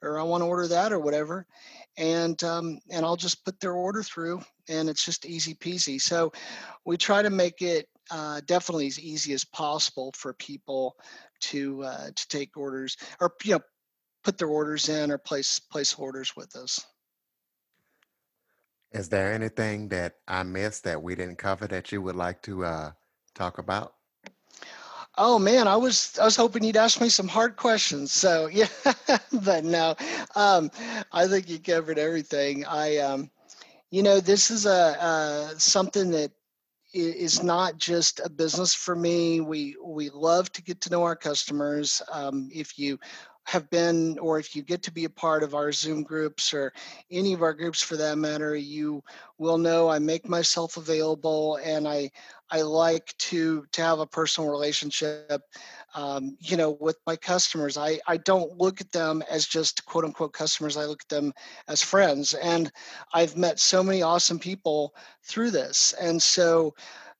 or 0.01 0.17
"I 0.19 0.23
want 0.23 0.41
to 0.41 0.45
order 0.47 0.67
that," 0.67 0.93
or 0.93 0.99
whatever, 0.99 1.45
and 1.97 2.41
um, 2.43 2.79
and 2.89 3.05
I'll 3.05 3.17
just 3.17 3.43
put 3.43 3.59
their 3.59 3.73
order 3.73 4.03
through, 4.03 4.41
and 4.69 4.89
it's 4.89 5.03
just 5.03 5.25
easy 5.25 5.53
peasy. 5.53 5.99
So 5.99 6.31
we 6.85 6.97
try 6.97 7.21
to 7.21 7.29
make 7.29 7.61
it 7.61 7.89
uh, 8.09 8.41
definitely 8.45 8.87
as 8.87 8.99
easy 8.99 9.33
as 9.33 9.43
possible 9.43 10.13
for 10.15 10.33
people 10.33 10.95
to 11.41 11.83
uh, 11.83 12.07
to 12.15 12.27
take 12.29 12.55
orders 12.55 12.97
or 13.19 13.33
you 13.43 13.55
know 13.55 13.61
put 14.23 14.37
their 14.37 14.47
orders 14.47 14.89
in 14.89 15.11
or 15.11 15.17
place 15.17 15.59
place 15.59 15.93
orders 15.95 16.35
with 16.35 16.55
us. 16.55 16.85
Is 18.91 19.09
there 19.09 19.33
anything 19.33 19.89
that 19.89 20.15
I 20.27 20.43
missed 20.43 20.83
that 20.85 21.01
we 21.01 21.15
didn't 21.15 21.37
cover 21.37 21.67
that 21.67 21.91
you 21.91 22.01
would 22.01 22.15
like 22.15 22.41
to 22.43 22.65
uh, 22.65 22.91
talk 23.35 23.57
about? 23.57 23.93
Oh 25.19 25.39
man, 25.39 25.67
I 25.67 25.75
was 25.75 26.17
I 26.21 26.25
was 26.25 26.35
hoping 26.35 26.63
you'd 26.63 26.77
ask 26.77 27.01
me 27.01 27.09
some 27.09 27.27
hard 27.27 27.55
questions. 27.55 28.11
So 28.13 28.47
yeah, 28.51 28.67
but 29.41 29.63
no, 29.63 29.95
um, 30.35 30.69
I 31.11 31.27
think 31.27 31.49
you 31.49 31.59
covered 31.59 31.97
everything. 31.97 32.65
I, 32.65 32.97
um, 32.97 33.31
you 33.89 34.03
know, 34.03 34.19
this 34.19 34.51
is 34.51 34.65
a 34.65 35.01
uh, 35.01 35.47
something 35.57 36.11
that 36.11 36.31
is 36.93 37.43
not 37.43 37.77
just 37.77 38.21
a 38.23 38.29
business 38.29 38.73
for 38.73 38.95
me. 38.95 39.41
We 39.41 39.75
we 39.83 40.09
love 40.09 40.51
to 40.53 40.61
get 40.61 40.81
to 40.81 40.91
know 40.91 41.03
our 41.03 41.15
customers. 41.15 42.01
Um, 42.11 42.49
if 42.53 42.77
you 42.77 42.99
have 43.47 43.69
been, 43.69 44.19
or 44.19 44.39
if 44.39 44.57
you 44.57 44.61
get 44.61 44.83
to 44.83 44.91
be 44.91 45.05
a 45.05 45.09
part 45.09 45.41
of 45.41 45.55
our 45.55 45.71
Zoom 45.71 46.03
groups 46.03 46.53
or 46.53 46.73
any 47.09 47.31
of 47.31 47.41
our 47.41 47.53
groups 47.53 47.81
for 47.81 47.95
that 47.95 48.17
matter, 48.17 48.57
you 48.57 49.01
will 49.37 49.57
know 49.57 49.87
I 49.87 49.99
make 49.99 50.27
myself 50.27 50.75
available 50.75 51.57
and 51.63 51.87
I 51.87 52.11
I 52.49 52.61
like 52.61 53.13
to 53.17 53.65
to 53.71 53.81
have 53.81 53.99
a 53.99 54.05
personal 54.05 54.49
relationship. 54.49 55.41
Um, 55.95 56.35
you 56.41 56.57
know, 56.57 56.77
with 56.81 56.97
my 57.07 57.15
customers, 57.15 57.77
I, 57.77 57.99
I 58.05 58.17
don't 58.17 58.57
look 58.57 58.81
at 58.81 58.91
them 58.91 59.23
as 59.29 59.45
just 59.47 59.85
quote 59.85 60.03
unquote 60.03 60.33
customers. 60.33 60.75
I 60.75 60.83
look 60.83 61.03
at 61.03 61.09
them 61.09 61.33
as 61.69 61.81
friends. 61.81 62.33
And 62.33 62.69
I've 63.13 63.37
met 63.37 63.59
so 63.59 63.81
many 63.81 64.01
awesome 64.01 64.39
people 64.39 64.93
through 65.23 65.51
this. 65.51 65.93
And 66.01 66.21
so, 66.21 66.75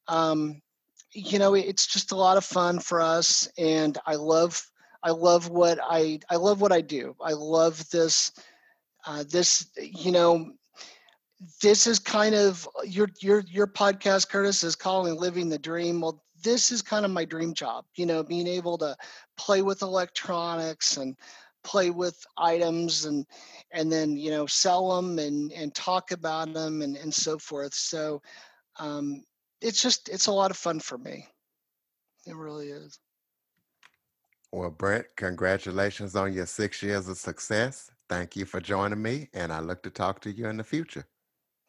um, 0.10 0.62
you 1.14 1.40
know, 1.40 1.54
it's 1.54 1.88
just 1.88 2.12
a 2.12 2.18
lot 2.18 2.38
of 2.38 2.44
fun 2.44 2.80
for 2.80 3.02
us. 3.02 3.48
And 3.58 3.98
I 4.06 4.16
love 4.16 4.62
I 5.08 5.12
love 5.12 5.48
what 5.50 5.80
I 5.82 6.20
I 6.30 6.36
love 6.36 6.60
what 6.60 6.74
I 6.74 6.82
do. 6.82 7.16
I 7.22 7.32
love 7.32 7.90
this 7.92 8.30
uh, 9.06 9.24
this 9.32 9.72
you 9.78 10.12
know 10.12 10.52
this 11.62 11.88
is 11.88 11.98
kind 11.98 12.36
of 12.36 12.68
your 12.84 13.08
your 13.22 13.42
your 13.48 13.68
podcast 13.68 14.28
Curtis 14.28 14.64
is 14.66 14.76
calling 14.76 15.16
living 15.16 15.48
the 15.48 15.58
dream. 15.58 16.02
Well, 16.02 16.22
this 16.44 16.72
is 16.74 16.82
kind 16.82 17.06
of 17.06 17.12
my 17.12 17.24
dream 17.24 17.54
job. 17.54 17.86
You 17.96 18.06
know, 18.06 18.22
being 18.22 18.48
able 18.48 18.78
to 18.80 18.98
play 19.38 19.62
with 19.62 19.82
electronics 19.82 20.98
and 20.98 21.16
play 21.64 21.90
with 21.90 22.22
items 22.38 23.06
and 23.06 23.26
and 23.72 23.90
then 23.90 24.18
you 24.18 24.30
know 24.30 24.46
sell 24.46 24.94
them 24.94 25.20
and 25.20 25.54
and 25.54 25.74
talk 25.74 26.12
about 26.12 26.54
them 26.54 26.82
and 26.82 26.98
and 26.98 27.14
so 27.14 27.38
forth. 27.38 27.74
So 27.74 28.22
um, 28.78 29.24
it's 29.62 29.82
just 29.82 30.10
it's 30.10 30.28
a 30.28 30.34
lot 30.34 30.52
of 30.52 30.58
fun 30.58 30.82
for 30.82 30.98
me. 30.98 31.26
It 32.26 32.36
really 32.36 32.72
is. 32.72 33.00
Well, 34.52 34.70
Brent, 34.70 35.06
congratulations 35.16 36.16
on 36.16 36.34
your 36.34 36.46
six 36.46 36.82
years 36.82 37.10
of 37.10 37.18
success. 37.18 37.92
Thank 38.10 38.36
you 38.36 38.46
for 38.46 38.62
joining 38.62 39.02
me, 39.02 39.30
and 39.34 39.52
I 39.52 39.60
look 39.60 39.84
to 39.84 39.90
talk 39.90 40.22
to 40.22 40.32
you 40.32 40.48
in 40.48 40.58
the 40.58 40.64
future. 40.64 41.06